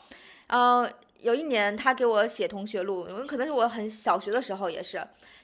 [0.48, 4.98] 嗯，有一年他给我写同学录，因为可能是我很小学的时候也是，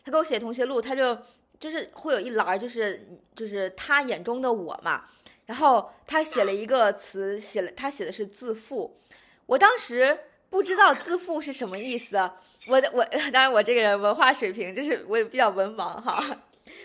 [0.05, 1.17] 他给我写同学录，他就
[1.59, 5.05] 就是会有一栏就是就是他眼中的我嘛。
[5.47, 9.01] 然后他写了一个词，写了他写的是自负，
[9.47, 10.19] 我当时
[10.51, 12.19] 不知道自负是什么意思，
[12.67, 16.37] 我我当然我这个人文化水平就是我也比较文盲哈，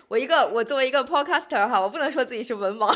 [0.07, 2.93] 我一个我作为一个 podcaster 哈，我不能说自己是文盲。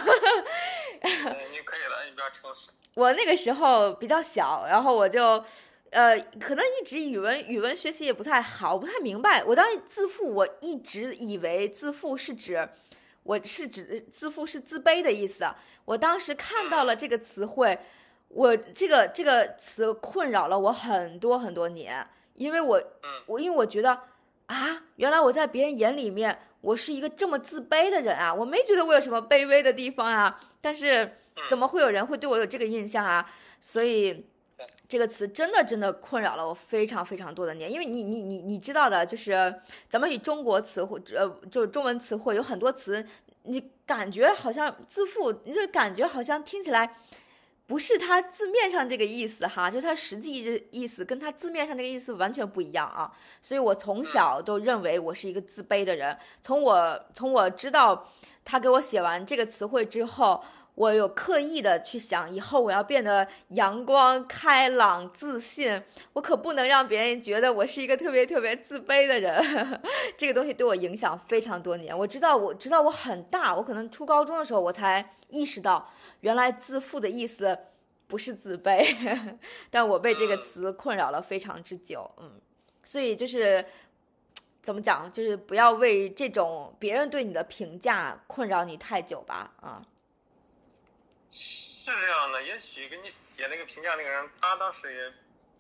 [1.02, 2.70] 你可以了，你不要诚实。
[2.96, 5.44] 我那个时候比较小，然后我就，
[5.92, 9.44] 呃，可能一直语文语文学习也不太好，不太明白。
[9.44, 12.68] 我当时自负，我一直以为自负是指，
[13.22, 15.48] 我是指自负是自卑的意思。
[15.86, 17.78] 我当时看到了这个词汇，
[18.30, 22.82] 我这个这个词困扰了我很多很多年，因为我，
[23.28, 24.02] 我因为我觉得
[24.48, 26.40] 啊，原来我在别人眼里面。
[26.62, 31.18] 我是一个这么自卑的人啊，我没觉得我有什么卑微的地方啊，但是
[31.50, 33.30] 怎么会有人会对我有这个印象啊？
[33.62, 34.26] 所以
[34.88, 43.06] 这个词真的真的困扰了我非常非常多的年，因为你你你你知道的，就是咱们以中国词汇呃就是中文词汇有很多词，
[43.44, 46.96] 你感觉好像自负，你就感觉好像听起来。
[47.68, 53.12] 不是它字面上这个意思哈，就是它实际的意思跟它字面上这个意思完全不一样啊。
[53.42, 56.18] 所以我从小都认为我是一个自卑的人。
[56.42, 58.10] 从我从我知道
[58.46, 60.42] 他给我写完这个词汇之后，
[60.78, 65.82] 我有刻意的去想，以后我要变得阳光、开朗、自信。
[66.14, 69.44] 我可不能让别人觉得我是一个特别特别自卑的人。
[70.16, 71.98] 这个东西对我影响非常多年。
[71.98, 75.90] 我知道，我知道我很大，我可能初高中的时候我才意识到。
[76.20, 77.58] 原来自负的意思
[78.06, 78.86] 不是自卑，
[79.72, 82.34] 但我被这个词困扰了非常之久，嗯，
[82.84, 83.66] 所以就是
[84.62, 89.82] 怎么讲，就是不要为这种别人对你的评价困扰你太久吧，啊。
[91.32, 95.14] 是这样的，也许给你写那个评价那个人，他当时也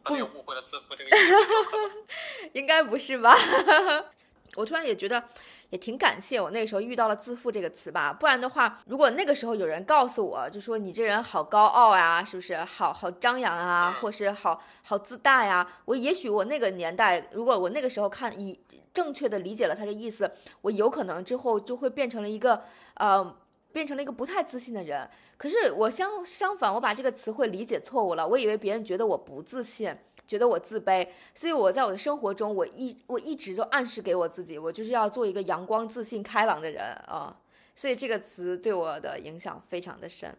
[0.03, 3.35] 可能误会了自负这个意思， 应该不是吧？
[4.55, 5.23] 我突然也觉得。
[5.69, 12.55] 也挺感谢我那个时候遇到了“自负”这个词吧，不然的话，如果那个时候有人告诉我，就说你这人好高傲呀，是不是？
[12.63, 18.57] 好好张扬啊，或是好好自大呀，我也许我那个年代，如果我那个时候看以
[18.93, 22.63] 正确的理解了他的意思，我有可能之后就会变成了一个
[22.93, 23.35] 呃，
[23.71, 25.09] 变成了一个不太自信的人。
[25.37, 29.97] 可是我相相反，我把这个词汇理解错误了，我以为别人觉得我不自信。
[30.27, 37.33] 觉得我自卑，所以我在我的生活中，我一我一直都暗示给我自己，我就是要做一个阳光、自信、开朗的人啊。
[37.73, 40.37] 所以这个词对我的影响非常的深。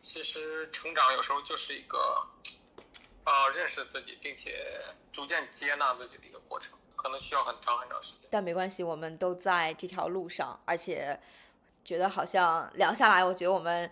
[0.00, 1.98] 其实成长有时候就是一个，
[3.24, 4.80] 呃，认识自己，并且
[5.12, 8.20] 逐渐接纳自己的一个过程，可能需要很长很长时间。
[8.30, 11.20] 但没关系，我们都在这条路上，而且
[11.84, 13.90] 觉得好像聊下来，我觉得我们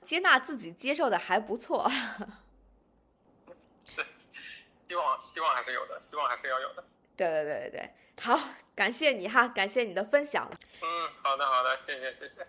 [0.00, 1.90] 接纳自己、接受的还不错。
[4.88, 6.84] 希望希望还是有的，希望还是要有的。
[7.16, 8.38] 对对对对对，好，
[8.74, 10.50] 感谢你哈，感谢你的分享。
[10.82, 12.46] 嗯，好的好的，谢谢谢谢。